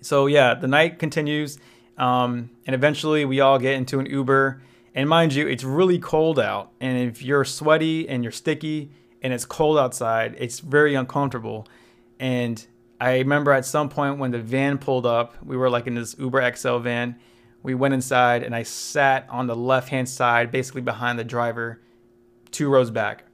so 0.00 0.26
yeah, 0.26 0.54
the 0.54 0.66
night 0.66 0.98
continues, 0.98 1.58
um, 1.96 2.50
and 2.66 2.74
eventually 2.74 3.24
we 3.24 3.40
all 3.40 3.58
get 3.58 3.74
into 3.74 4.00
an 4.00 4.06
Uber. 4.06 4.62
And 4.94 5.08
mind 5.08 5.32
you, 5.32 5.48
it's 5.48 5.64
really 5.64 5.98
cold 5.98 6.38
out, 6.38 6.70
and 6.80 6.98
if 6.98 7.22
you're 7.22 7.44
sweaty 7.44 8.06
and 8.08 8.22
you're 8.22 8.32
sticky 8.32 8.90
and 9.22 9.32
it's 9.32 9.46
cold 9.46 9.78
outside, 9.78 10.36
it's 10.38 10.60
very 10.60 10.94
uncomfortable. 10.94 11.66
And 12.18 12.64
I 13.00 13.18
remember 13.18 13.52
at 13.52 13.64
some 13.64 13.88
point 13.88 14.18
when 14.18 14.32
the 14.32 14.38
van 14.38 14.78
pulled 14.78 15.06
up, 15.06 15.34
we 15.42 15.56
were 15.56 15.70
like 15.70 15.86
in 15.86 15.94
this 15.94 16.14
Uber 16.18 16.54
XL 16.54 16.78
van 16.78 17.16
we 17.62 17.74
went 17.74 17.94
inside 17.94 18.42
and 18.42 18.54
I 18.54 18.62
sat 18.62 19.26
on 19.30 19.46
the 19.46 19.56
left 19.56 19.88
hand 19.88 20.08
side, 20.08 20.50
basically 20.50 20.82
behind 20.82 21.18
the 21.18 21.24
driver, 21.24 21.80
two 22.50 22.68
rows 22.68 22.90
back. 22.90 23.24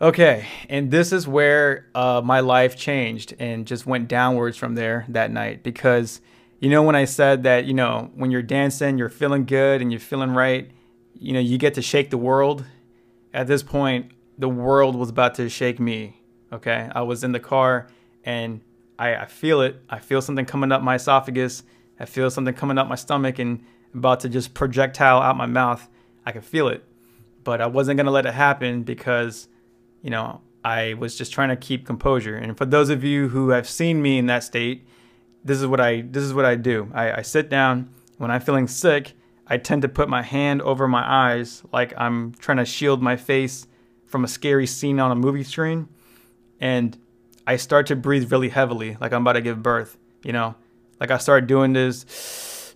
Okay, 0.00 0.46
and 0.68 0.90
this 0.90 1.12
is 1.12 1.28
where 1.28 1.86
uh, 1.94 2.20
my 2.24 2.40
life 2.40 2.76
changed 2.76 3.34
and 3.38 3.66
just 3.66 3.86
went 3.86 4.08
downwards 4.08 4.56
from 4.56 4.74
there 4.74 5.04
that 5.08 5.30
night 5.30 5.62
because, 5.62 6.20
you 6.58 6.70
know, 6.70 6.82
when 6.82 6.96
I 6.96 7.04
said 7.04 7.44
that, 7.44 7.66
you 7.66 7.74
know, 7.74 8.10
when 8.14 8.32
you're 8.32 8.42
dancing, 8.42 8.98
you're 8.98 9.08
feeling 9.08 9.44
good 9.44 9.80
and 9.80 9.92
you're 9.92 10.00
feeling 10.00 10.32
right, 10.32 10.70
you 11.14 11.32
know, 11.32 11.40
you 11.40 11.56
get 11.56 11.74
to 11.74 11.82
shake 11.82 12.10
the 12.10 12.18
world. 12.18 12.64
At 13.32 13.46
this 13.46 13.62
point, 13.62 14.10
the 14.38 14.48
world 14.48 14.96
was 14.96 15.08
about 15.08 15.36
to 15.36 15.48
shake 15.48 15.78
me. 15.78 16.20
Okay, 16.52 16.90
I 16.92 17.02
was 17.02 17.22
in 17.22 17.32
the 17.32 17.40
car 17.40 17.86
and 18.24 18.60
I, 18.98 19.14
I 19.14 19.26
feel 19.26 19.60
it. 19.60 19.76
I 19.88 20.00
feel 20.00 20.20
something 20.20 20.44
coming 20.44 20.72
up 20.72 20.82
my 20.82 20.96
esophagus 20.96 21.62
I 22.02 22.04
feel 22.04 22.28
something 22.30 22.52
coming 22.52 22.78
up 22.78 22.88
my 22.88 22.96
stomach 22.96 23.38
and 23.38 23.64
about 23.94 24.20
to 24.20 24.28
just 24.28 24.54
projectile 24.54 25.22
out 25.22 25.36
my 25.36 25.46
mouth. 25.46 25.88
I 26.26 26.32
can 26.32 26.42
feel 26.42 26.66
it. 26.66 26.84
But 27.44 27.60
I 27.60 27.68
wasn't 27.68 27.96
going 27.96 28.06
to 28.06 28.12
let 28.12 28.26
it 28.26 28.34
happen 28.34 28.82
because, 28.82 29.46
you 30.02 30.10
know, 30.10 30.40
I 30.64 30.94
was 30.94 31.16
just 31.16 31.32
trying 31.32 31.50
to 31.50 31.56
keep 31.56 31.86
composure. 31.86 32.36
And 32.36 32.58
for 32.58 32.66
those 32.66 32.88
of 32.88 33.04
you 33.04 33.28
who 33.28 33.50
have 33.50 33.68
seen 33.68 34.02
me 34.02 34.18
in 34.18 34.26
that 34.26 34.42
state, 34.42 34.84
this 35.44 35.60
is 35.60 35.66
what 35.66 35.80
I 35.80 36.00
this 36.02 36.24
is 36.24 36.34
what 36.34 36.44
I 36.44 36.56
do. 36.56 36.90
I, 36.92 37.18
I 37.18 37.22
sit 37.22 37.48
down 37.48 37.88
when 38.18 38.32
I'm 38.32 38.40
feeling 38.40 38.66
sick. 38.66 39.12
I 39.46 39.58
tend 39.58 39.82
to 39.82 39.88
put 39.88 40.08
my 40.08 40.22
hand 40.22 40.60
over 40.62 40.88
my 40.88 41.04
eyes 41.04 41.62
like 41.72 41.92
I'm 41.96 42.32
trying 42.34 42.58
to 42.58 42.64
shield 42.64 43.00
my 43.00 43.16
face 43.16 43.66
from 44.06 44.24
a 44.24 44.28
scary 44.28 44.66
scene 44.66 44.98
on 44.98 45.10
a 45.10 45.16
movie 45.16 45.42
screen, 45.44 45.88
and 46.60 46.96
I 47.46 47.56
start 47.56 47.86
to 47.86 47.96
breathe 47.96 48.30
really 48.30 48.48
heavily, 48.50 48.96
like 49.00 49.12
I'm 49.12 49.22
about 49.22 49.34
to 49.34 49.40
give 49.40 49.62
birth. 49.62 49.98
You 50.22 50.32
know, 50.32 50.54
like 51.00 51.10
I 51.10 51.18
started 51.18 51.46
doing 51.46 51.72
this. 51.72 52.74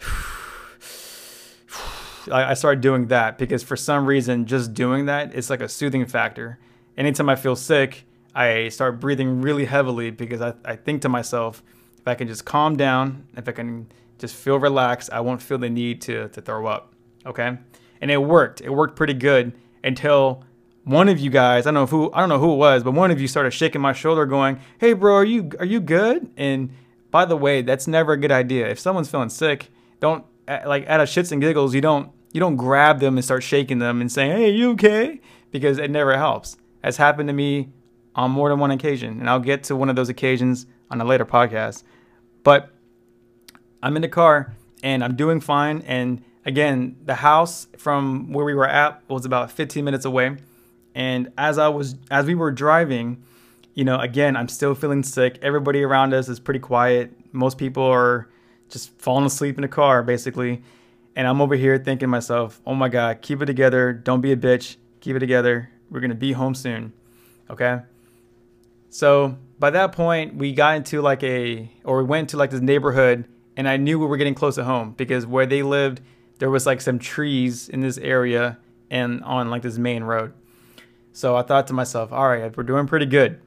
I 2.33 2.55
started 2.55 2.81
doing 2.81 3.07
that 3.07 3.38
because 3.38 3.62
for 3.62 3.76
some 3.76 4.05
reason, 4.05 4.46
just 4.46 4.74
doing 4.74 5.07
that 5.07 5.35
is 5.35 5.48
like 5.48 5.61
a 5.61 5.68
soothing 5.68 6.05
factor. 6.07 6.59
Anytime 6.96 7.29
I 7.29 7.37
feel 7.37 7.55
sick, 7.55 8.05
I 8.35 8.68
start 8.68 9.00
breathing 9.00 9.40
really 9.40 9.64
heavily 9.64 10.11
because 10.11 10.40
I, 10.40 10.55
I 10.64 10.76
think 10.76 11.02
to 11.02 11.09
myself, 11.09 11.62
if 11.98 12.09
I 12.09 12.14
can 12.14 12.26
just 12.26 12.44
calm 12.44 12.76
down, 12.76 13.26
if 13.37 13.48
I 13.48 13.52
can 13.52 13.87
just 14.18 14.35
feel 14.35 14.59
relaxed, 14.59 15.11
I 15.12 15.20
won't 15.20 15.40
feel 15.40 15.59
the 15.59 15.70
need 15.70 16.00
to, 16.02 16.29
to 16.31 16.40
throw 16.40 16.66
up. 16.66 16.94
Okay. 17.24 17.57
And 18.00 18.11
it 18.11 18.18
worked. 18.18 18.61
It 18.61 18.70
worked 18.70 18.96
pretty 18.96 19.14
good 19.14 19.52
until 19.85 20.44
one 20.85 21.09
of 21.09 21.18
you 21.18 21.31
guys, 21.31 21.66
I 21.66 21.70
don't 21.70 21.74
know 21.74 21.87
who 21.87 22.12
I 22.12 22.20
don't 22.20 22.29
know 22.29 22.38
who 22.38 22.52
it 22.52 22.57
was, 22.57 22.85
but 22.85 22.92
one 22.92 23.11
of 23.11 23.20
you 23.20 23.26
started 23.26 23.50
shaking 23.50 23.81
my 23.81 23.92
shoulder 23.92 24.24
going, 24.24 24.61
Hey 24.79 24.92
bro, 24.92 25.14
are 25.14 25.24
you 25.24 25.50
are 25.59 25.64
you 25.64 25.81
good? 25.81 26.31
And 26.37 26.70
by 27.11 27.25
the 27.25 27.37
way, 27.37 27.62
that's 27.62 27.87
never 27.87 28.12
a 28.12 28.16
good 28.16 28.33
idea. 28.33 28.69
If 28.69 28.79
someone's 28.79 29.11
feeling 29.11 29.29
sick, 29.29 29.71
don't 30.01 30.25
like 30.49 30.87
out 30.87 31.01
of 31.01 31.09
shits 31.09 31.33
and 31.33 31.40
giggles, 31.40 31.75
you 31.75 31.81
don't 31.81 32.11
you 32.33 32.40
don't 32.40 32.57
grab 32.57 33.01
them 33.01 33.16
and 33.16 33.25
start 33.25 33.42
shaking 33.42 33.79
them 33.79 34.01
and 34.01 34.11
saying, 34.11 34.37
"Hey, 34.37 34.51
you 34.51 34.73
okay?" 34.73 35.21
Because 35.51 35.79
it 35.79 35.90
never 35.90 36.16
helps. 36.16 36.57
Has 36.83 36.97
happened 36.99 37.29
to 37.29 37.33
me 37.33 37.71
on 38.14 38.31
more 38.31 38.49
than 38.49 38.59
one 38.59 38.71
occasion, 38.71 39.21
and 39.21 39.31
I'll 39.31 39.40
get 39.40 39.64
to 39.64 39.77
one 39.77 39.88
of 39.88 39.97
those 39.97 40.09
occasions 40.09 40.66
on 40.90 41.01
a 41.01 41.05
later 41.05 41.25
podcast. 41.25 41.83
But 42.42 42.71
I'm 43.83 43.97
in 43.97 44.03
the 44.03 44.09
car 44.09 44.55
and 44.83 45.03
I'm 45.03 45.16
doing 45.16 45.40
fine. 45.40 45.83
And 45.87 46.23
again, 46.45 46.97
the 47.05 47.16
house 47.16 47.66
from 47.77 48.33
where 48.33 48.45
we 48.45 48.55
were 48.55 48.69
at 48.69 49.03
was 49.09 49.25
about 49.25 49.51
15 49.51 49.85
minutes 49.85 50.05
away. 50.05 50.37
And 50.95 51.33
as 51.37 51.59
I 51.59 51.69
was 51.69 51.97
as 52.11 52.27
we 52.27 52.35
were 52.35 52.51
driving, 52.51 53.23
you 53.76 53.84
know, 53.84 54.00
again, 54.00 54.36
I'm 54.36 54.48
still 54.48 54.74
feeling 54.74 55.02
sick. 55.02 55.38
Everybody 55.42 55.82
around 55.82 56.14
us 56.14 56.30
is 56.30 56.40
pretty 56.40 56.60
quiet. 56.60 57.12
Most 57.32 57.58
people 57.58 57.84
are 57.84 58.28
just 58.70 58.90
falling 58.98 59.26
asleep 59.26 59.56
in 59.56 59.62
the 59.62 59.68
car, 59.68 60.02
basically. 60.02 60.62
And 61.14 61.28
I'm 61.28 61.42
over 61.42 61.54
here 61.54 61.76
thinking 61.76 62.06
to 62.06 62.06
myself, 62.08 62.60
oh 62.66 62.74
my 62.74 62.88
God, 62.88 63.20
keep 63.20 63.42
it 63.42 63.46
together. 63.46 63.92
Don't 63.92 64.22
be 64.22 64.32
a 64.32 64.36
bitch. 64.36 64.76
Keep 65.00 65.16
it 65.16 65.20
together. 65.20 65.70
We're 65.90 66.00
going 66.00 66.10
to 66.10 66.16
be 66.16 66.32
home 66.32 66.54
soon. 66.54 66.94
Okay. 67.50 67.80
So 68.88 69.36
by 69.58 69.68
that 69.70 69.92
point, 69.92 70.36
we 70.36 70.52
got 70.52 70.76
into 70.76 71.02
like 71.02 71.22
a, 71.22 71.70
or 71.84 71.98
we 71.98 72.04
went 72.04 72.30
to 72.30 72.38
like 72.38 72.50
this 72.50 72.62
neighborhood 72.62 73.28
and 73.58 73.68
I 73.68 73.76
knew 73.76 73.98
we 73.98 74.06
were 74.06 74.16
getting 74.16 74.34
close 74.34 74.54
to 74.54 74.64
home 74.64 74.94
because 74.96 75.26
where 75.26 75.44
they 75.44 75.62
lived, 75.62 76.00
there 76.38 76.48
was 76.48 76.64
like 76.64 76.80
some 76.80 76.98
trees 76.98 77.68
in 77.68 77.80
this 77.80 77.98
area 77.98 78.56
and 78.90 79.22
on 79.22 79.50
like 79.50 79.60
this 79.60 79.76
main 79.76 80.02
road. 80.02 80.32
So 81.12 81.36
I 81.36 81.42
thought 81.42 81.66
to 81.66 81.74
myself, 81.74 82.10
all 82.10 82.28
right, 82.28 82.56
we're 82.56 82.62
doing 82.62 82.86
pretty 82.86 83.06
good. 83.06 83.40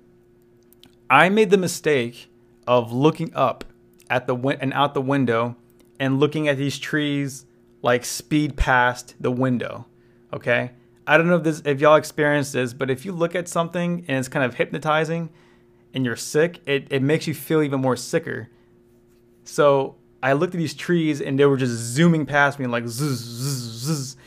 I 1.10 1.30
made 1.30 1.50
the 1.50 1.58
mistake 1.58 2.30
of 2.68 2.92
looking 2.92 3.34
up 3.34 3.64
at 4.10 4.28
the 4.28 4.36
win- 4.36 4.60
and 4.62 4.74
out 4.74 4.94
the 4.94 5.02
window 5.02 5.56
and 6.00 6.20
looking 6.20 6.48
at 6.48 6.58
these 6.58 6.78
trees 6.78 7.46
like 7.82 8.06
speed 8.06 8.56
past 8.56 9.16
the 9.20 9.32
window. 9.32 9.86
Okay? 10.34 10.72
I 11.08 11.18
don't 11.18 11.28
know 11.28 11.38
if 11.38 11.44
this 11.44 11.62
if 11.66 11.82
y'all 11.82 11.96
experienced 11.96 12.54
this, 12.54 12.74
but 12.74 12.92
if 12.92 13.06
you 13.06 13.12
look 13.12 13.34
at 13.34 13.48
something 13.48 14.06
and 14.08 14.20
it's 14.20 14.28
kind 14.28 14.46
of 14.46 14.56
hypnotizing 14.56 15.30
and 15.94 16.06
you're 16.06 16.16
sick, 16.16 16.62
it, 16.68 16.88
it 16.92 17.02
makes 17.02 17.26
you 17.26 17.34
feel 17.34 17.64
even 17.64 17.82
more 17.82 17.96
sicker. 17.96 18.50
So 19.44 19.96
I 20.22 20.34
looked 20.34 20.54
at 20.54 20.60
these 20.60 20.76
trees 20.76 21.22
and 21.22 21.40
they 21.40 21.46
were 21.46 21.58
just 21.58 21.74
zooming 21.74 22.28
past 22.28 22.60
me 22.60 22.68
like 22.68 22.88
zzz, 22.88 23.18
zzz, 23.18 23.86
zzz. 23.86 24.18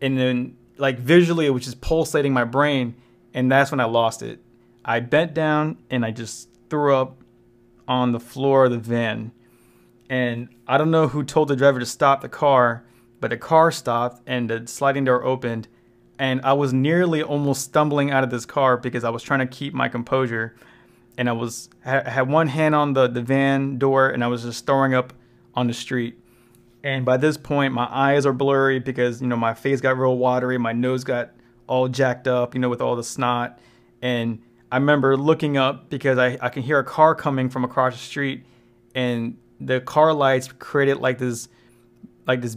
and 0.00 0.16
then 0.16 0.56
like 0.78 0.98
visually 0.98 1.44
it 1.44 1.50
was 1.50 1.64
just 1.64 1.82
pulsating 1.82 2.32
my 2.32 2.44
brain 2.44 2.94
and 3.34 3.52
that's 3.52 3.70
when 3.70 3.80
I 3.80 3.84
lost 3.84 4.22
it. 4.22 4.40
I 4.84 5.00
bent 5.00 5.34
down 5.34 5.78
and 5.90 6.04
I 6.04 6.10
just 6.10 6.48
threw 6.68 6.94
up 6.94 7.22
on 7.86 8.12
the 8.12 8.20
floor 8.20 8.66
of 8.66 8.70
the 8.72 8.78
van. 8.78 9.32
And 10.08 10.48
I 10.66 10.78
don't 10.78 10.90
know 10.90 11.08
who 11.08 11.22
told 11.22 11.48
the 11.48 11.56
driver 11.56 11.78
to 11.78 11.86
stop 11.86 12.20
the 12.20 12.28
car, 12.28 12.84
but 13.20 13.30
the 13.30 13.36
car 13.36 13.70
stopped 13.70 14.22
and 14.26 14.50
the 14.50 14.66
sliding 14.66 15.04
door 15.04 15.24
opened 15.24 15.68
and 16.20 16.42
I 16.42 16.52
was 16.52 16.74
nearly 16.74 17.22
almost 17.22 17.62
stumbling 17.62 18.10
out 18.10 18.22
of 18.22 18.28
this 18.28 18.44
car 18.44 18.76
because 18.76 19.04
I 19.04 19.10
was 19.10 19.22
trying 19.22 19.40
to 19.40 19.46
keep 19.46 19.72
my 19.72 19.88
composure 19.88 20.54
and 21.16 21.30
I 21.30 21.32
was 21.32 21.70
had 21.80 22.28
one 22.28 22.46
hand 22.46 22.74
on 22.74 22.92
the 22.92 23.08
the 23.08 23.22
van 23.22 23.78
door 23.78 24.10
and 24.10 24.22
I 24.22 24.26
was 24.26 24.42
just 24.42 24.66
throwing 24.66 24.92
up 24.92 25.14
on 25.54 25.66
the 25.66 25.72
street. 25.72 26.18
And 26.84 27.06
by 27.06 27.16
this 27.16 27.38
point, 27.38 27.72
my 27.72 27.88
eyes 27.90 28.26
are 28.26 28.34
blurry 28.34 28.80
because 28.80 29.22
you 29.22 29.28
know 29.28 29.36
my 29.36 29.54
face 29.54 29.80
got 29.80 29.96
real 29.96 30.18
watery, 30.18 30.58
my 30.58 30.74
nose 30.74 31.04
got 31.04 31.30
all 31.66 31.88
jacked 31.88 32.28
up, 32.28 32.54
you 32.54 32.60
know, 32.60 32.68
with 32.68 32.82
all 32.82 32.96
the 32.96 33.04
snot. 33.04 33.58
And 34.02 34.42
I 34.72 34.76
remember 34.76 35.16
looking 35.16 35.56
up 35.56 35.90
because 35.90 36.18
I, 36.18 36.38
I 36.40 36.48
can 36.48 36.62
hear 36.62 36.78
a 36.78 36.84
car 36.84 37.14
coming 37.14 37.48
from 37.48 37.64
across 37.64 37.94
the 37.94 37.98
street, 37.98 38.44
and 38.94 39.36
the 39.60 39.80
car 39.80 40.12
lights 40.12 40.48
created 40.58 40.98
like 40.98 41.18
this, 41.18 41.48
like 42.26 42.40
this, 42.40 42.56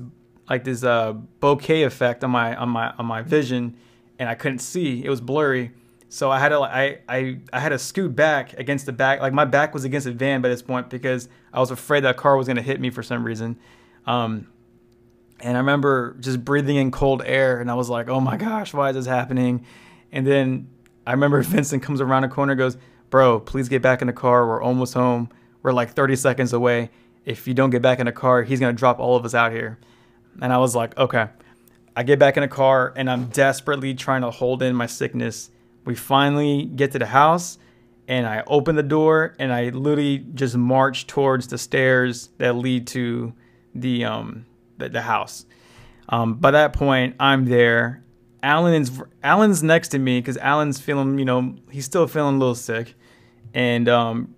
like 0.50 0.64
this 0.64 0.84
uh, 0.84 1.14
bokeh 1.42 1.86
effect 1.86 2.24
on 2.24 2.32
my 2.32 2.56
on 2.56 2.70
my 2.70 2.92
on 2.92 3.06
my 3.06 3.22
vision, 3.22 3.78
and 4.20 4.30
I 4.30 4.36
couldn't 4.36 4.60
see. 4.60 5.04
It 5.04 5.10
was 5.10 5.22
blurry. 5.22 5.72
So 6.10 6.30
I 6.30 6.38
had 6.38 6.50
to 6.50 6.60
I, 6.60 7.00
I 7.10 7.40
I 7.52 7.60
had 7.60 7.70
to 7.70 7.80
scoot 7.80 8.16
back 8.16 8.54
against 8.54 8.86
the 8.86 8.94
back 8.94 9.20
like 9.20 9.34
my 9.34 9.46
back 9.46 9.74
was 9.74 9.84
against 9.84 10.06
the 10.06 10.12
van 10.12 10.42
by 10.42 10.50
this 10.50 10.62
point 10.62 10.92
because 10.92 11.28
I 11.52 11.60
was 11.60 11.72
afraid 11.72 12.04
that 12.04 12.18
car 12.18 12.38
was 12.38 12.46
gonna 12.46 12.62
hit 12.62 12.80
me 12.80 12.92
for 12.92 13.02
some 13.02 13.24
reason. 13.24 13.58
Um, 14.06 14.48
and 15.40 15.58
I 15.58 15.60
remember 15.60 16.16
just 16.20 16.46
breathing 16.46 16.76
in 16.76 16.92
cold 16.92 17.24
air 17.26 17.60
and 17.60 17.72
I 17.72 17.74
was 17.74 17.90
like, 17.90 18.10
oh 18.10 18.20
my 18.20 18.38
gosh, 18.38 18.76
why 18.76 18.90
is 18.90 18.96
this 18.96 19.08
happening? 19.08 19.66
And 20.12 20.28
then 20.28 20.70
I 21.06 21.12
remember 21.12 21.42
Vincent 21.44 21.84
comes 21.84 22.02
around 22.02 22.24
a 22.24 22.30
corner 22.30 22.56
goes, 22.56 22.78
bro, 23.10 23.40
please 23.40 23.70
get 23.70 23.82
back 23.82 24.02
in 24.02 24.08
the 24.08 24.14
car. 24.14 24.48
We're 24.48 24.62
almost 24.62 24.94
home. 24.94 25.30
We're 25.62 25.74
like 25.74 25.92
30 25.92 26.16
seconds 26.16 26.54
away. 26.54 26.90
If 27.26 27.48
you 27.48 27.54
don't 27.54 27.70
get 27.70 27.82
back 27.82 28.00
in 28.00 28.06
the 28.06 28.12
car, 28.12 28.44
he's 28.44 28.60
gonna 28.60 28.74
drop 28.74 29.00
all 29.00 29.16
of 29.16 29.26
us 29.26 29.34
out 29.34 29.52
here. 29.52 29.80
And 30.42 30.52
I 30.52 30.58
was 30.58 30.76
like, 30.76 30.98
okay. 30.98 31.28
I 31.96 32.04
get 32.04 32.18
back 32.18 32.38
in 32.38 32.42
the 32.42 32.48
car 32.48 32.92
and 32.96 33.10
I'm 33.10 33.28
desperately 33.28 33.94
trying 33.94 34.22
to 34.22 34.32
hold 34.32 34.64
in 34.64 34.76
my 34.76 34.88
sickness 34.88 35.52
we 35.86 35.96
finally 35.96 36.66
get 36.66 36.92
to 36.92 37.00
the 37.00 37.06
house 37.06 37.58
and 38.08 38.26
I 38.26 38.44
open 38.48 38.76
the 38.76 38.84
door 38.84 39.36
and 39.40 39.52
I 39.52 39.70
literally 39.70 40.20
just 40.34 40.56
march 40.56 41.08
towards 41.08 41.48
the 41.48 41.58
stairs 41.58 42.30
that 42.38 42.56
lead 42.56 42.88
to 42.88 43.34
the 43.76 44.06
um 44.06 44.46
the, 44.78 44.90
the 44.90 45.02
house. 45.02 45.46
Um, 46.10 46.36
by 46.36 46.52
that 46.52 46.74
point, 46.74 47.16
I'm 47.20 47.46
there. 47.46 48.04
Alan 48.44 48.74
is 48.74 49.02
Alan's 49.24 49.64
next 49.64 49.88
to 49.90 50.00
me 50.00 50.20
because 50.20 50.38
Alan's 50.38 50.80
feeling, 50.80 51.18
you 51.18 51.26
know, 51.26 51.56
he's 51.72 51.86
still 51.86 52.06
feeling 52.08 52.36
a 52.36 52.38
little 52.38 52.56
sick, 52.56 52.94
and 53.54 53.88
um, 53.88 54.36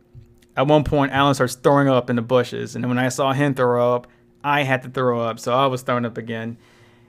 at 0.56 0.68
one 0.68 0.84
point, 0.84 1.12
Alan 1.12 1.34
starts 1.34 1.56
throwing 1.56 1.90
up 1.90 2.10
in 2.10 2.16
the 2.16 2.22
bushes, 2.22 2.76
and 2.76 2.88
when 2.88 3.00
I 3.00 3.10
saw 3.10 3.34
him 3.34 3.56
throw 3.56 3.96
up, 3.96 4.08
I 4.44 4.62
had 4.62 4.84
to 4.84 4.90
throw 4.90 5.20
up, 5.22 5.40
so 5.40 5.54
I 5.54 5.66
was 5.66 5.82
throwing 5.82 6.06
up 6.06 6.18
again. 6.18 6.58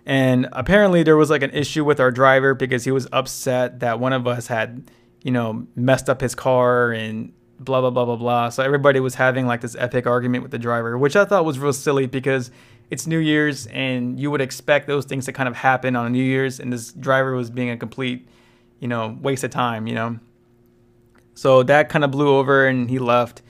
And 0.06 0.48
apparently 0.52 1.02
there 1.02 1.16
was 1.16 1.30
like 1.30 1.42
an 1.42 1.50
issue 1.50 1.84
with 1.84 2.00
our 2.00 2.10
driver 2.10 2.54
because 2.54 2.84
he 2.84 2.92
was 2.92 3.08
upset 3.12 3.80
that 3.80 4.00
one 4.00 4.12
of 4.12 4.26
us 4.26 4.46
had, 4.46 4.88
you 5.22 5.32
know, 5.32 5.66
messed 5.74 6.08
up 6.08 6.20
his 6.20 6.34
car 6.34 6.92
and 6.92 7.32
blah 7.58 7.80
blah 7.80 7.90
blah 7.90 8.04
blah 8.04 8.16
blah. 8.16 8.48
So 8.48 8.62
everybody 8.62 9.00
was 9.00 9.16
having 9.16 9.46
like 9.46 9.60
this 9.60 9.76
epic 9.78 10.06
argument 10.06 10.42
with 10.42 10.52
the 10.52 10.58
driver, 10.58 10.96
which 10.96 11.16
I 11.16 11.24
thought 11.24 11.44
was 11.44 11.58
real 11.58 11.72
silly 11.72 12.06
because 12.06 12.50
it's 12.90 13.06
New 13.06 13.18
Year's 13.18 13.66
and 13.66 14.18
you 14.18 14.30
would 14.30 14.40
expect 14.40 14.86
those 14.86 15.04
things 15.04 15.26
to 15.26 15.32
kind 15.32 15.48
of 15.48 15.56
happen 15.56 15.96
on 15.96 16.12
New 16.12 16.22
Year's 16.22 16.60
and 16.60 16.72
this 16.72 16.92
driver 16.92 17.34
was 17.34 17.50
being 17.50 17.70
a 17.70 17.76
complete, 17.76 18.28
you 18.80 18.88
know, 18.88 19.18
waste 19.20 19.44
of 19.44 19.50
time, 19.50 19.86
you 19.86 19.94
know. 19.94 20.18
So 21.34 21.62
that 21.64 21.88
kind 21.88 22.04
of 22.04 22.10
blew 22.10 22.28
over 22.28 22.66
and 22.66 22.88
he 22.88 22.98
left. 22.98 23.42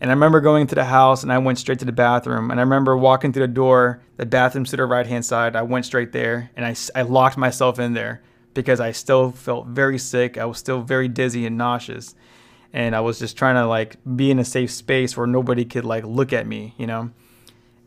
And 0.00 0.10
I 0.10 0.14
remember 0.14 0.40
going 0.40 0.66
to 0.68 0.74
the 0.74 0.84
house 0.84 1.22
and 1.22 1.32
I 1.32 1.38
went 1.38 1.58
straight 1.58 1.78
to 1.80 1.84
the 1.84 1.92
bathroom. 1.92 2.50
And 2.50 2.58
I 2.58 2.62
remember 2.62 2.96
walking 2.96 3.32
through 3.32 3.46
the 3.46 3.52
door, 3.52 4.02
the 4.16 4.26
bathroom's 4.26 4.70
to 4.70 4.76
the 4.76 4.86
right 4.86 5.06
hand 5.06 5.24
side. 5.24 5.54
I 5.54 5.62
went 5.62 5.84
straight 5.84 6.12
there 6.12 6.50
and 6.56 6.64
I, 6.64 6.74
I 6.98 7.02
locked 7.02 7.36
myself 7.36 7.78
in 7.78 7.92
there 7.92 8.22
because 8.54 8.80
I 8.80 8.92
still 8.92 9.30
felt 9.30 9.66
very 9.66 9.98
sick. 9.98 10.38
I 10.38 10.46
was 10.46 10.58
still 10.58 10.80
very 10.80 11.06
dizzy 11.06 11.46
and 11.46 11.58
nauseous. 11.58 12.14
And 12.72 12.96
I 12.96 13.00
was 13.00 13.18
just 13.18 13.36
trying 13.36 13.56
to 13.56 13.66
like 13.66 13.96
be 14.16 14.30
in 14.30 14.38
a 14.38 14.44
safe 14.44 14.70
space 14.70 15.16
where 15.16 15.26
nobody 15.26 15.64
could 15.64 15.84
like 15.84 16.04
look 16.04 16.32
at 16.32 16.46
me, 16.46 16.74
you 16.78 16.86
know? 16.86 17.10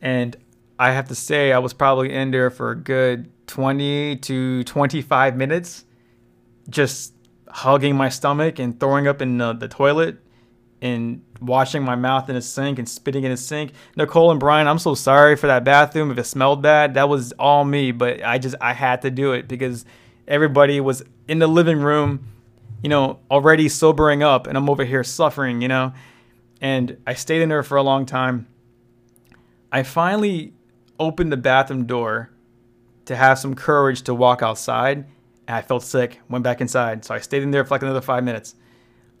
And 0.00 0.36
I 0.78 0.92
have 0.92 1.08
to 1.08 1.14
say, 1.14 1.52
I 1.52 1.58
was 1.58 1.72
probably 1.72 2.12
in 2.12 2.30
there 2.30 2.50
for 2.50 2.70
a 2.70 2.76
good 2.76 3.30
20 3.46 4.16
to 4.16 4.64
25 4.64 5.36
minutes, 5.36 5.84
just 6.68 7.14
hugging 7.48 7.96
my 7.96 8.08
stomach 8.08 8.58
and 8.58 8.78
throwing 8.80 9.06
up 9.06 9.22
in 9.22 9.38
the, 9.38 9.52
the 9.52 9.68
toilet 9.68 10.18
and 10.82 11.22
washing 11.40 11.82
my 11.82 11.94
mouth 11.94 12.28
in 12.28 12.36
a 12.36 12.42
sink 12.42 12.78
and 12.78 12.88
spitting 12.88 13.24
in 13.24 13.30
a 13.30 13.36
sink. 13.36 13.72
Nicole 13.96 14.30
and 14.30 14.40
Brian, 14.40 14.66
I'm 14.66 14.78
so 14.78 14.94
sorry 14.94 15.36
for 15.36 15.46
that 15.46 15.64
bathroom. 15.64 16.10
If 16.10 16.18
it 16.18 16.24
smelled 16.24 16.62
bad, 16.62 16.94
that 16.94 17.08
was 17.08 17.32
all 17.32 17.64
me, 17.64 17.92
but 17.92 18.24
I 18.24 18.38
just 18.38 18.56
I 18.60 18.72
had 18.72 19.02
to 19.02 19.10
do 19.10 19.32
it 19.32 19.46
because 19.46 19.84
everybody 20.26 20.80
was 20.80 21.02
in 21.28 21.38
the 21.38 21.46
living 21.46 21.78
room, 21.78 22.26
you 22.82 22.88
know, 22.88 23.20
already 23.30 23.68
sobering 23.68 24.22
up 24.22 24.46
and 24.46 24.58
I'm 24.58 24.68
over 24.68 24.84
here 24.84 25.04
suffering, 25.04 25.62
you 25.62 25.68
know. 25.68 25.92
And 26.60 26.96
I 27.06 27.14
stayed 27.14 27.42
in 27.42 27.48
there 27.48 27.62
for 27.62 27.76
a 27.76 27.82
long 27.82 28.06
time. 28.06 28.46
I 29.70 29.82
finally 29.82 30.53
opened 30.98 31.32
the 31.32 31.36
bathroom 31.36 31.86
door 31.86 32.30
to 33.06 33.16
have 33.16 33.38
some 33.38 33.54
courage 33.54 34.02
to 34.02 34.14
walk 34.14 34.42
outside. 34.42 35.04
And 35.46 35.56
I 35.56 35.62
felt 35.62 35.82
sick, 35.82 36.20
went 36.28 36.44
back 36.44 36.60
inside. 36.60 37.04
So 37.04 37.14
I 37.14 37.18
stayed 37.18 37.42
in 37.42 37.50
there 37.50 37.64
for 37.64 37.74
like 37.74 37.82
another 37.82 38.00
five 38.00 38.24
minutes 38.24 38.54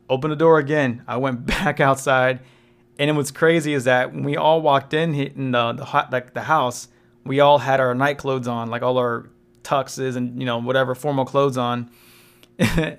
opened 0.08 0.32
the 0.32 0.36
door 0.36 0.58
again. 0.58 1.02
I 1.06 1.16
went 1.16 1.46
back 1.46 1.80
outside, 1.80 2.40
and 2.98 3.16
what's 3.16 3.30
crazy 3.30 3.74
is 3.74 3.84
that 3.84 4.12
when 4.12 4.24
we 4.24 4.36
all 4.36 4.60
walked 4.62 4.94
in 4.94 5.14
in 5.14 5.52
the 5.52 5.72
the 5.72 5.84
hot 5.84 6.12
like 6.12 6.34
the 6.34 6.42
house, 6.42 6.88
we 7.24 7.40
all 7.40 7.58
had 7.58 7.80
our 7.80 7.94
night 7.94 8.18
clothes 8.18 8.48
on, 8.48 8.70
like 8.70 8.82
all 8.82 8.98
our 8.98 9.28
tuxes 9.62 10.16
and 10.16 10.38
you 10.38 10.46
know 10.46 10.58
whatever 10.58 10.94
formal 10.94 11.24
clothes 11.24 11.56
on. 11.56 11.90
and 12.58 12.98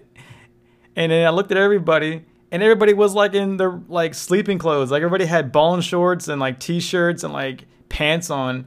then 0.95 1.25
I 1.25 1.29
looked 1.29 1.51
at 1.51 1.57
everybody, 1.57 2.25
and 2.51 2.63
everybody 2.63 2.93
was 2.93 3.13
like 3.13 3.33
in 3.33 3.57
their 3.57 3.81
like 3.87 4.13
sleeping 4.13 4.57
clothes. 4.57 4.91
Like 4.91 5.01
everybody 5.01 5.25
had 5.25 5.51
ballon 5.51 5.81
shorts 5.81 6.27
and 6.27 6.39
like 6.39 6.59
t-shirts 6.59 7.23
and 7.23 7.33
like 7.33 7.65
pants 7.89 8.29
on, 8.29 8.65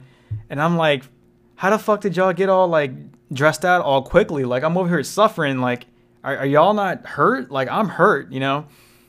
and 0.49 0.61
I'm 0.61 0.77
like, 0.77 1.03
how 1.55 1.69
the 1.69 1.79
fuck 1.79 2.01
did 2.01 2.15
y'all 2.15 2.33
get 2.33 2.49
all 2.49 2.67
like 2.67 2.91
dressed 3.31 3.65
out 3.65 3.81
all 3.81 4.01
quickly? 4.01 4.45
Like 4.45 4.63
I'm 4.63 4.77
over 4.77 4.89
here 4.89 5.03
suffering, 5.03 5.59
like 5.59 5.85
are, 6.23 6.37
are 6.37 6.45
y'all 6.45 6.73
not 6.73 7.05
hurt? 7.05 7.51
Like 7.51 7.69
I'm 7.69 7.89
hurt, 7.89 8.31
you 8.31 8.39
know. 8.39 8.65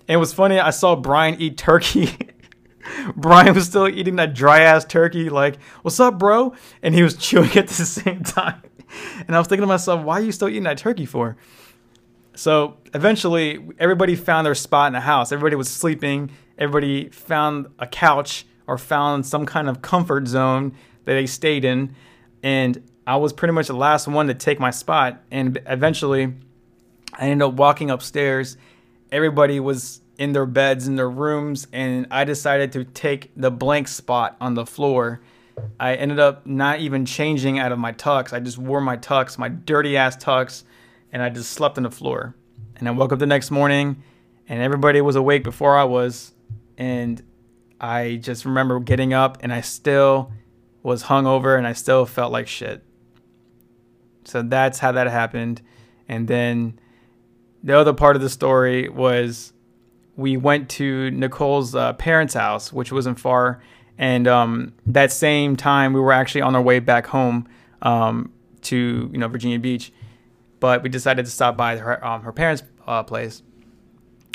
And 0.08 0.14
it 0.14 0.18
was 0.18 0.32
funny. 0.32 0.58
I 0.58 0.70
saw 0.70 0.96
Brian 0.96 1.40
eat 1.40 1.56
turkey. 1.56 2.16
Brian 3.16 3.54
was 3.54 3.66
still 3.66 3.88
eating 3.88 4.16
that 4.16 4.34
dry 4.34 4.60
ass 4.60 4.84
turkey. 4.84 5.28
Like, 5.28 5.60
what's 5.82 6.00
up, 6.00 6.18
bro? 6.18 6.54
And 6.82 6.94
he 6.94 7.02
was 7.02 7.16
chewing 7.18 7.56
at 7.56 7.68
the 7.68 7.84
same 7.84 8.22
time. 8.22 8.62
And 9.26 9.36
I 9.36 9.38
was 9.38 9.46
thinking 9.46 9.62
to 9.62 9.68
myself, 9.68 10.04
why 10.04 10.14
are 10.14 10.22
you 10.22 10.32
still 10.32 10.48
eating 10.48 10.64
that 10.64 10.78
turkey 10.78 11.06
for? 11.06 11.36
So 12.34 12.78
eventually, 12.94 13.60
everybody 13.78 14.16
found 14.16 14.46
their 14.46 14.54
spot 14.54 14.88
in 14.88 14.92
the 14.94 15.00
house. 15.00 15.30
Everybody 15.30 15.56
was 15.56 15.68
sleeping. 15.68 16.30
Everybody 16.58 17.08
found 17.10 17.66
a 17.78 17.86
couch 17.86 18.46
or 18.70 18.78
found 18.78 19.26
some 19.26 19.44
kind 19.44 19.68
of 19.68 19.82
comfort 19.82 20.28
zone 20.28 20.72
that 21.04 21.14
they 21.14 21.26
stayed 21.26 21.64
in. 21.64 21.92
And 22.40 22.88
I 23.04 23.16
was 23.16 23.32
pretty 23.32 23.50
much 23.52 23.66
the 23.66 23.74
last 23.74 24.06
one 24.06 24.28
to 24.28 24.34
take 24.34 24.60
my 24.60 24.70
spot. 24.70 25.20
And 25.28 25.60
eventually, 25.66 26.34
I 27.18 27.24
ended 27.24 27.42
up 27.42 27.54
walking 27.54 27.90
upstairs. 27.90 28.56
Everybody 29.10 29.58
was 29.58 30.02
in 30.18 30.34
their 30.34 30.46
beds, 30.46 30.86
in 30.86 30.94
their 30.94 31.10
rooms, 31.10 31.66
and 31.72 32.06
I 32.12 32.22
decided 32.22 32.70
to 32.74 32.84
take 32.84 33.32
the 33.34 33.50
blank 33.50 33.88
spot 33.88 34.36
on 34.40 34.54
the 34.54 34.64
floor. 34.64 35.20
I 35.80 35.96
ended 35.96 36.20
up 36.20 36.46
not 36.46 36.78
even 36.78 37.04
changing 37.04 37.58
out 37.58 37.72
of 37.72 37.78
my 37.80 37.92
tux. 37.92 38.32
I 38.32 38.38
just 38.38 38.56
wore 38.56 38.80
my 38.80 38.96
tux, 38.96 39.36
my 39.36 39.48
dirty 39.48 39.96
ass 39.96 40.16
tux, 40.16 40.62
and 41.12 41.24
I 41.24 41.28
just 41.28 41.50
slept 41.50 41.76
on 41.76 41.82
the 41.82 41.90
floor. 41.90 42.36
And 42.76 42.86
I 42.86 42.92
woke 42.92 43.12
up 43.12 43.18
the 43.18 43.26
next 43.26 43.50
morning, 43.50 44.04
and 44.48 44.62
everybody 44.62 45.00
was 45.00 45.16
awake 45.16 45.42
before 45.42 45.76
I 45.76 45.82
was. 45.82 46.32
And 46.78 47.20
I 47.80 48.16
just 48.16 48.44
remember 48.44 48.78
getting 48.80 49.14
up 49.14 49.38
and 49.40 49.52
I 49.52 49.60
still 49.62 50.32
was 50.82 51.04
hungover 51.04 51.56
and 51.56 51.66
I 51.66 51.72
still 51.72 52.06
felt 52.06 52.32
like 52.32 52.46
shit. 52.46 52.84
So 54.24 54.42
that's 54.42 54.78
how 54.78 54.92
that 54.92 55.06
happened. 55.06 55.62
And 56.08 56.28
then 56.28 56.78
the 57.62 57.76
other 57.76 57.92
part 57.92 58.16
of 58.16 58.22
the 58.22 58.28
story 58.28 58.88
was 58.88 59.52
we 60.16 60.36
went 60.36 60.68
to 60.70 61.10
Nicole's 61.10 61.74
uh, 61.74 61.94
parents' 61.94 62.34
house, 62.34 62.72
which 62.72 62.92
wasn't 62.92 63.18
far. 63.18 63.62
And 63.96 64.26
um, 64.28 64.72
that 64.86 65.12
same 65.12 65.56
time, 65.56 65.92
we 65.92 66.00
were 66.00 66.12
actually 66.12 66.42
on 66.42 66.54
our 66.54 66.62
way 66.62 66.78
back 66.78 67.06
home 67.06 67.48
um, 67.82 68.32
to 68.62 69.10
you 69.12 69.18
know 69.18 69.28
Virginia 69.28 69.58
Beach, 69.58 69.92
but 70.58 70.82
we 70.82 70.88
decided 70.88 71.24
to 71.26 71.30
stop 71.30 71.56
by 71.56 71.76
her 71.76 72.02
um, 72.04 72.22
her 72.22 72.32
parents' 72.32 72.62
uh, 72.86 73.02
place, 73.02 73.42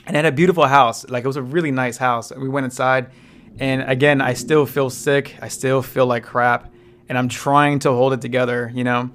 and 0.05 0.15
it 0.15 0.23
had 0.23 0.25
a 0.25 0.35
beautiful 0.35 0.67
house. 0.67 1.07
Like 1.09 1.23
it 1.23 1.27
was 1.27 1.35
a 1.35 1.41
really 1.41 1.71
nice 1.71 1.97
house. 1.97 2.31
We 2.35 2.47
went 2.47 2.65
inside, 2.65 3.09
and 3.59 3.81
again, 3.89 4.21
I 4.21 4.33
still 4.33 4.65
feel 4.65 4.89
sick. 4.89 5.35
I 5.41 5.47
still 5.47 5.81
feel 5.81 6.05
like 6.05 6.23
crap, 6.23 6.71
and 7.09 7.17
I'm 7.17 7.29
trying 7.29 7.79
to 7.79 7.91
hold 7.91 8.13
it 8.13 8.21
together. 8.21 8.71
You 8.73 8.83
know, 8.83 9.11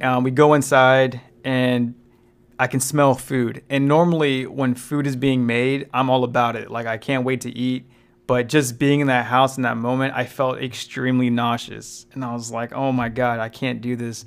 um, 0.00 0.24
we 0.24 0.30
go 0.30 0.54
inside, 0.54 1.20
and 1.44 1.94
I 2.58 2.66
can 2.68 2.80
smell 2.80 3.14
food. 3.14 3.64
And 3.68 3.88
normally, 3.88 4.46
when 4.46 4.74
food 4.74 5.06
is 5.06 5.16
being 5.16 5.46
made, 5.46 5.88
I'm 5.92 6.08
all 6.08 6.24
about 6.24 6.56
it. 6.56 6.70
Like 6.70 6.86
I 6.86 6.98
can't 6.98 7.24
wait 7.24 7.40
to 7.42 7.50
eat. 7.50 7.86
But 8.26 8.48
just 8.48 8.78
being 8.78 9.00
in 9.00 9.08
that 9.08 9.26
house 9.26 9.58
in 9.58 9.64
that 9.64 9.76
moment, 9.76 10.14
I 10.14 10.24
felt 10.24 10.58
extremely 10.58 11.28
nauseous. 11.28 12.06
And 12.12 12.24
I 12.24 12.32
was 12.32 12.50
like, 12.50 12.72
oh 12.72 12.90
my 12.90 13.10
God, 13.10 13.38
I 13.38 13.50
can't 13.50 13.82
do 13.82 13.96
this. 13.96 14.24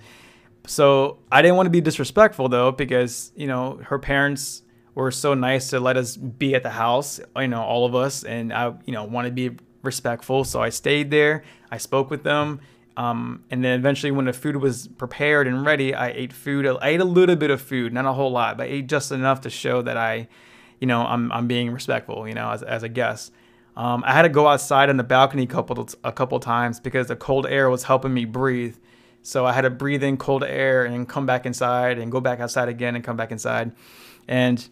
So 0.68 1.18
I 1.32 1.42
didn't 1.42 1.56
want 1.56 1.66
to 1.66 1.72
be 1.72 1.82
disrespectful 1.82 2.48
though, 2.50 2.72
because, 2.72 3.32
you 3.36 3.48
know, 3.48 3.80
her 3.86 3.98
parents 3.98 4.62
were 4.98 5.12
so 5.12 5.36
nice 5.36 5.70
to 5.70 5.80
let 5.80 5.96
us 5.96 6.18
be 6.18 6.56
at 6.56 6.64
the 6.64 6.72
house, 6.72 7.20
you 7.38 7.48
know, 7.48 7.62
all 7.62 7.86
of 7.86 7.94
us. 7.94 8.24
And 8.24 8.52
I, 8.52 8.74
you 8.86 8.94
know, 8.94 9.04
wanted 9.04 9.30
to 9.30 9.50
be 9.50 9.64
respectful. 9.84 10.44
So 10.44 10.60
I 10.62 10.70
stayed 10.70 11.12
there. 11.12 11.44
I 11.72 11.78
spoke 11.78 12.10
with 12.10 12.24
them. 12.24 12.62
Um, 12.98 13.44
and 13.52 13.64
then 13.64 13.80
eventually, 13.80 14.10
when 14.10 14.26
the 14.26 14.34
food 14.34 14.56
was 14.56 14.88
prepared 14.88 15.46
and 15.46 15.64
ready, 15.64 15.94
I 15.94 16.08
ate 16.10 16.34
food. 16.34 16.66
I 16.66 16.90
ate 16.90 17.00
a 17.00 17.06
little 17.06 17.36
bit 17.36 17.52
of 17.52 17.62
food, 17.62 17.94
not 17.94 18.06
a 18.06 18.14
whole 18.14 18.32
lot, 18.32 18.58
but 18.58 18.64
I 18.64 18.70
ate 18.72 18.88
just 18.88 19.12
enough 19.12 19.42
to 19.42 19.52
show 19.52 19.84
that 19.84 19.98
I, 19.98 20.28
you 20.80 20.88
know, 20.88 21.02
I'm, 21.02 21.32
I'm 21.32 21.48
being 21.48 21.70
respectful, 21.70 22.28
you 22.28 22.34
know, 22.34 22.50
as, 22.50 22.64
as 22.64 22.82
a 22.82 22.90
guest. 22.90 23.32
Um, 23.76 24.04
I 24.04 24.14
had 24.14 24.24
to 24.24 24.30
go 24.30 24.48
outside 24.48 24.90
on 24.90 24.98
the 24.98 25.04
balcony 25.04 25.44
a 25.44 25.48
couple 25.48 25.88
a 26.04 26.12
couple 26.12 26.40
times 26.40 26.80
because 26.80 27.08
the 27.08 27.16
cold 27.16 27.46
air 27.46 27.70
was 27.70 27.84
helping 27.84 28.16
me 28.16 28.26
breathe. 28.26 28.78
So 29.22 29.46
I 29.46 29.54
had 29.54 29.62
to 29.62 29.70
breathe 29.70 30.04
in 30.04 30.18
cold 30.18 30.44
air 30.44 30.86
and 30.86 31.08
come 31.08 31.28
back 31.28 31.46
inside 31.46 32.00
and 32.00 32.12
go 32.12 32.20
back 32.20 32.40
outside 32.40 32.68
again 32.68 32.96
and 32.96 33.04
come 33.04 33.16
back 33.16 33.32
inside. 33.32 33.74
And 34.28 34.68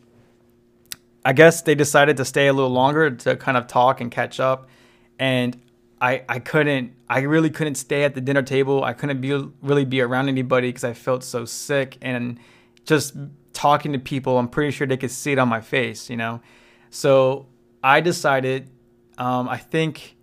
I 1.26 1.34
guess 1.34 1.64
they 1.64 1.76
decided 1.76 2.18
to 2.18 2.26
stay 2.26 2.48
a 2.48 2.54
little 2.54 2.70
longer 2.70 3.10
to 3.10 3.36
kind 3.36 3.58
of 3.58 3.68
talk 3.68 4.00
and 4.00 4.12
catch 4.12 4.40
up. 4.40 4.70
And 5.18 5.60
I, 6.00 6.24
I 6.30 6.40
couldn't, 6.40 6.94
I 7.10 7.22
really 7.22 7.50
couldn't 7.50 7.76
stay 7.76 8.04
at 8.04 8.14
the 8.14 8.22
dinner 8.22 8.44
table. 8.44 8.84
I 8.84 8.94
couldn't 8.94 9.22
be 9.22 9.34
really 9.62 9.86
be 9.86 10.02
around 10.02 10.30
anybody 10.30 10.70
because 10.70 10.84
I 10.84 10.94
felt 10.94 11.24
so 11.24 11.44
sick 11.44 11.98
and 12.02 12.40
just 12.86 13.18
talking 13.54 13.92
to 13.94 14.00
people, 14.00 14.38
I'm 14.38 14.48
pretty 14.48 14.72
sure 14.72 14.86
they 14.86 14.98
could 14.98 15.12
see 15.12 15.32
it 15.32 15.40
on 15.40 15.50
my 15.50 15.62
face, 15.62 16.10
you 16.10 16.18
know? 16.18 16.42
So 16.92 17.48
I 17.84 18.02
decided 18.02 18.70
um, 19.18 19.50
I 19.50 19.58
think 19.58 20.16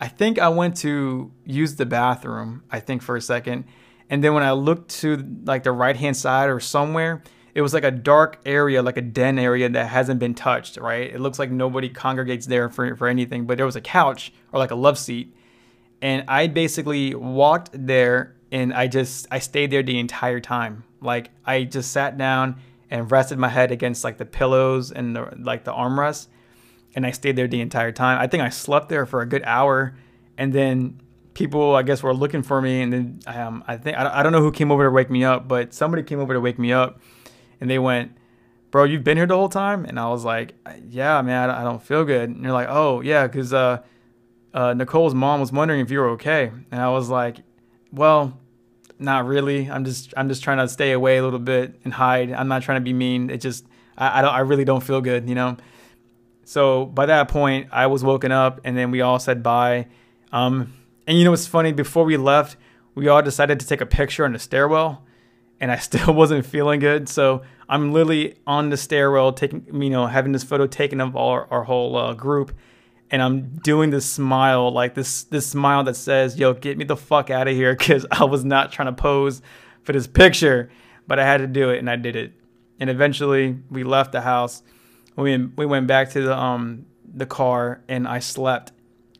I 0.00 0.08
think 0.08 0.38
I 0.38 0.48
went 0.48 0.76
to 0.78 1.30
use 1.44 1.76
the 1.76 1.86
bathroom. 1.86 2.64
I 2.70 2.80
think 2.80 3.02
for 3.02 3.16
a 3.16 3.20
second, 3.20 3.64
and 4.10 4.22
then 4.22 4.34
when 4.34 4.42
I 4.42 4.52
looked 4.52 4.90
to 5.00 5.24
like 5.44 5.62
the 5.62 5.72
right 5.72 5.96
hand 5.96 6.16
side 6.16 6.50
or 6.50 6.60
somewhere, 6.60 7.22
it 7.54 7.62
was 7.62 7.72
like 7.72 7.84
a 7.84 7.90
dark 7.90 8.40
area, 8.44 8.82
like 8.82 8.96
a 8.96 9.02
den 9.02 9.38
area 9.38 9.68
that 9.68 9.88
hasn't 9.88 10.20
been 10.20 10.34
touched. 10.34 10.76
Right? 10.76 11.12
It 11.12 11.20
looks 11.20 11.38
like 11.38 11.50
nobody 11.50 11.88
congregates 11.88 12.46
there 12.46 12.68
for 12.68 12.96
for 12.96 13.08
anything, 13.08 13.46
but 13.46 13.56
there 13.56 13.66
was 13.66 13.76
a 13.76 13.80
couch 13.80 14.32
or 14.52 14.58
like 14.58 14.70
a 14.70 14.76
love 14.76 14.98
seat, 14.98 15.34
and 16.02 16.24
I 16.28 16.46
basically 16.46 17.14
walked 17.14 17.70
there 17.72 18.36
and 18.52 18.72
I 18.72 18.86
just 18.88 19.26
I 19.30 19.38
stayed 19.38 19.70
there 19.70 19.82
the 19.82 19.98
entire 19.98 20.40
time. 20.40 20.84
Like 21.00 21.30
I 21.44 21.64
just 21.64 21.92
sat 21.92 22.18
down 22.18 22.56
and 22.90 23.10
rested 23.10 23.38
my 23.38 23.48
head 23.48 23.70
against 23.70 24.04
like 24.04 24.18
the 24.18 24.26
pillows 24.26 24.90
and 24.90 25.16
the 25.16 25.34
like 25.38 25.64
the 25.64 25.72
armrest 25.72 26.28
and 26.94 27.06
I 27.06 27.10
stayed 27.10 27.36
there 27.36 27.48
the 27.48 27.60
entire 27.60 27.92
time. 27.92 28.20
I 28.20 28.26
think 28.26 28.42
I 28.42 28.48
slept 28.48 28.88
there 28.88 29.06
for 29.06 29.20
a 29.20 29.26
good 29.26 29.42
hour, 29.44 29.96
and 30.38 30.52
then 30.52 31.00
people 31.34 31.74
I 31.74 31.82
guess 31.82 32.02
were 32.02 32.14
looking 32.14 32.42
for 32.42 32.60
me, 32.60 32.82
and 32.82 32.92
then 32.92 33.20
um, 33.26 33.64
I 33.66 33.76
think 33.76 33.98
I, 33.98 34.20
I 34.20 34.22
don't 34.22 34.32
know 34.32 34.40
who 34.40 34.52
came 34.52 34.70
over 34.70 34.84
to 34.84 34.90
wake 34.90 35.10
me 35.10 35.24
up, 35.24 35.48
but 35.48 35.74
somebody 35.74 36.02
came 36.02 36.20
over 36.20 36.34
to 36.34 36.40
wake 36.40 36.58
me 36.58 36.72
up, 36.72 37.00
and 37.64 37.70
they 37.70 37.78
went, 37.78 38.12
"Bro, 38.70 38.84
you've 38.84 39.02
been 39.02 39.16
here 39.16 39.26
the 39.26 39.34
whole 39.34 39.48
time?" 39.48 39.86
And 39.86 39.98
I 39.98 40.10
was 40.10 40.22
like, 40.22 40.52
"Yeah, 40.86 41.22
man, 41.22 41.48
I 41.48 41.64
don't 41.64 41.82
feel 41.82 42.04
good." 42.04 42.28
And 42.28 42.44
they're 42.44 42.52
like, 42.52 42.68
"Oh, 42.68 43.00
yeah, 43.00 43.26
because 43.26 43.54
uh, 43.54 43.80
uh, 44.52 44.74
Nicole's 44.74 45.14
mom 45.14 45.40
was 45.40 45.50
wondering 45.50 45.80
if 45.80 45.90
you 45.90 45.98
were 45.98 46.10
okay," 46.10 46.52
and 46.70 46.80
I 46.80 46.90
was 46.90 47.08
like, 47.08 47.38
"Well." 47.90 48.38
Not 48.96 49.26
really. 49.26 49.68
I'm 49.68 49.84
just 49.84 50.14
I'm 50.16 50.28
just 50.28 50.44
trying 50.44 50.58
to 50.58 50.68
stay 50.68 50.92
away 50.92 51.16
a 51.16 51.24
little 51.24 51.40
bit 51.40 51.80
and 51.82 51.92
hide. 51.92 52.30
I'm 52.30 52.46
not 52.46 52.62
trying 52.62 52.80
to 52.80 52.84
be 52.84 52.92
mean. 52.92 53.28
It 53.28 53.38
just 53.38 53.66
I, 53.98 54.20
I 54.20 54.22
don't 54.22 54.32
I 54.32 54.38
really 54.38 54.64
don't 54.64 54.84
feel 54.84 55.00
good, 55.00 55.28
you 55.28 55.34
know. 55.34 55.56
So 56.44 56.86
by 56.86 57.06
that 57.06 57.26
point, 57.28 57.68
I 57.72 57.88
was 57.88 58.04
woken 58.04 58.30
up, 58.30 58.60
and 58.62 58.78
then 58.78 58.92
we 58.92 59.00
all 59.00 59.18
said 59.18 59.42
bye. 59.42 59.88
Um, 60.30 60.74
and 61.08 61.18
you 61.18 61.24
know 61.24 61.32
what's 61.32 61.48
funny? 61.48 61.72
Before 61.72 62.04
we 62.04 62.16
left, 62.16 62.56
we 62.94 63.08
all 63.08 63.20
decided 63.20 63.58
to 63.60 63.66
take 63.66 63.80
a 63.80 63.86
picture 63.86 64.24
on 64.24 64.32
the 64.32 64.38
stairwell, 64.38 65.04
and 65.60 65.72
I 65.72 65.76
still 65.88 66.14
wasn't 66.14 66.46
feeling 66.46 66.78
good. 66.78 67.08
So 67.08 67.42
I'm 67.68 67.92
literally 67.92 68.36
on 68.46 68.70
the 68.70 68.76
stairwell, 68.76 69.32
taking 69.32 69.82
you 69.82 69.90
know 69.90 70.06
having 70.06 70.32
this 70.32 70.44
photo 70.44 70.66
taken 70.66 71.00
of 71.00 71.16
our, 71.16 71.46
our 71.50 71.64
whole 71.64 71.96
uh, 71.96 72.14
group, 72.14 72.52
and 73.10 73.22
I'm 73.22 73.56
doing 73.56 73.90
this 73.90 74.06
smile, 74.06 74.70
like 74.70 74.94
this 74.94 75.24
this 75.24 75.46
smile 75.46 75.84
that 75.84 75.96
says, 75.96 76.38
"Yo, 76.38 76.54
get 76.54 76.78
me 76.78 76.84
the 76.84 76.96
fuck 76.96 77.30
out 77.30 77.48
of 77.48 77.54
here," 77.54 77.74
because 77.78 78.06
I 78.10 78.24
was 78.24 78.44
not 78.44 78.72
trying 78.72 78.94
to 78.94 79.00
pose 79.00 79.42
for 79.82 79.92
this 79.92 80.06
picture, 80.06 80.70
but 81.06 81.18
I 81.18 81.24
had 81.24 81.38
to 81.38 81.46
do 81.46 81.70
it, 81.70 81.78
and 81.78 81.88
I 81.88 81.96
did 81.96 82.16
it. 82.16 82.32
And 82.80 82.90
eventually, 82.90 83.56
we 83.70 83.84
left 83.84 84.12
the 84.12 84.20
house 84.20 84.62
we 85.16 85.36
we 85.56 85.66
went 85.66 85.86
back 85.86 86.10
to 86.10 86.22
the 86.22 86.36
um 86.36 86.86
the 87.12 87.26
car 87.26 87.82
and 87.88 88.08
I 88.08 88.18
slept 88.18 88.72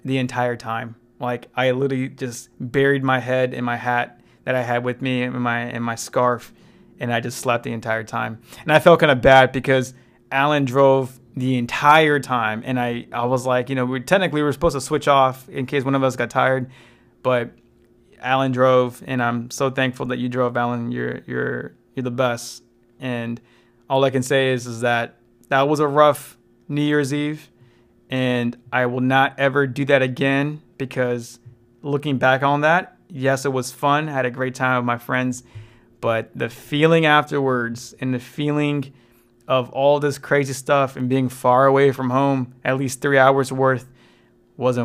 the 0.05 0.19
entire 0.19 0.57
time. 0.57 0.97
Like 1.21 1.49
I 1.55 1.71
literally 1.71 2.09
just 2.09 2.49
buried 2.59 3.05
my 3.05 3.21
head 3.21 3.55
in 3.55 3.65
my 3.65 3.77
hat 3.77 4.21
that 4.45 4.55
I 4.55 4.63
had 4.63 4.85
with 4.85 5.01
me 5.01 5.23
and 5.23 5.41
my 5.41 5.61
and 5.61 5.85
my 5.85 5.95
scarf, 5.95 6.53
and 7.01 7.13
I 7.13 7.21
just 7.21 7.39
slept 7.39 7.65
the 7.65 7.73
entire 7.73 8.05
time. 8.05 8.41
And 8.63 8.73
I 8.73 8.79
felt 8.79 9.01
kind 9.01 9.13
of 9.13 9.21
bad 9.21 9.53
because 9.53 9.95
Alan 10.31 10.65
drove 10.65 11.19
the 11.37 11.59
entire 11.59 12.21
time, 12.21 12.63
and 12.65 12.79
I 12.79 13.07
I 13.13 13.25
was 13.27 13.45
like, 13.47 13.69
you 13.69 13.75
know, 13.75 13.85
we 13.85 14.01
technically 14.01 14.41
we 14.41 14.45
were 14.45 14.53
supposed 14.53 14.77
to 14.77 14.81
switch 14.81 15.09
off 15.09 15.49
in 15.49 15.67
case 15.67 15.85
one 15.85 15.95
of 15.95 16.03
us 16.03 16.17
got 16.17 16.31
tired, 16.31 16.71
but 17.23 17.51
Alan 18.21 18.53
drove, 18.53 19.03
and 19.07 19.23
I'm 19.23 19.51
so 19.51 19.71
thankful 19.71 20.07
that 20.07 20.19
you 20.19 20.29
drove, 20.29 20.57
Alan. 20.57 20.93
You're 20.93 21.23
you're 21.27 21.75
you're 21.95 22.05
the 22.05 22.11
best, 22.11 22.63
and 23.01 23.41
all 23.91 24.05
I 24.05 24.11
can 24.11 24.23
say 24.23 24.53
is 24.53 24.67
is 24.67 24.81
that 24.81 25.17
that 25.49 25.69
was 25.69 25.81
a 25.81 25.87
rough 25.87 26.39
New 26.69 26.83
Year's 26.83 27.13
Eve, 27.13 27.51
and 28.09 28.57
I 28.73 28.87
will 28.87 29.01
not 29.01 29.39
ever 29.39 29.67
do 29.67 29.85
that 29.87 30.03
again 30.03 30.63
because 30.79 31.39
looking 31.83 32.19
back 32.19 32.43
on 32.43 32.63
that, 32.63 32.97
yes, 33.09 33.45
it 33.45 33.53
was 33.53 33.73
fun. 33.73 34.09
I 34.09 34.13
had 34.13 34.27
a 34.27 34.31
great 34.31 34.55
time 34.55 34.77
with 34.79 34.87
my 34.87 34.99
friends, 34.99 35.43
but 36.05 36.29
the 36.35 36.51
feeling 36.51 37.07
afterwards 37.07 37.95
and 37.99 38.13
the 38.13 38.19
feeling 38.19 38.93
of 39.49 39.71
all 39.71 40.01
this 40.01 40.19
crazy 40.19 40.53
stuff 40.53 40.97
and 40.97 41.09
being 41.09 41.31
far 41.31 41.65
away 41.65 41.93
from 41.93 42.11
home, 42.11 42.53
at 42.63 42.77
least 42.77 43.01
three 43.01 43.17
hours 43.17 43.51
worth, 43.51 43.91
wasn't 44.59 44.83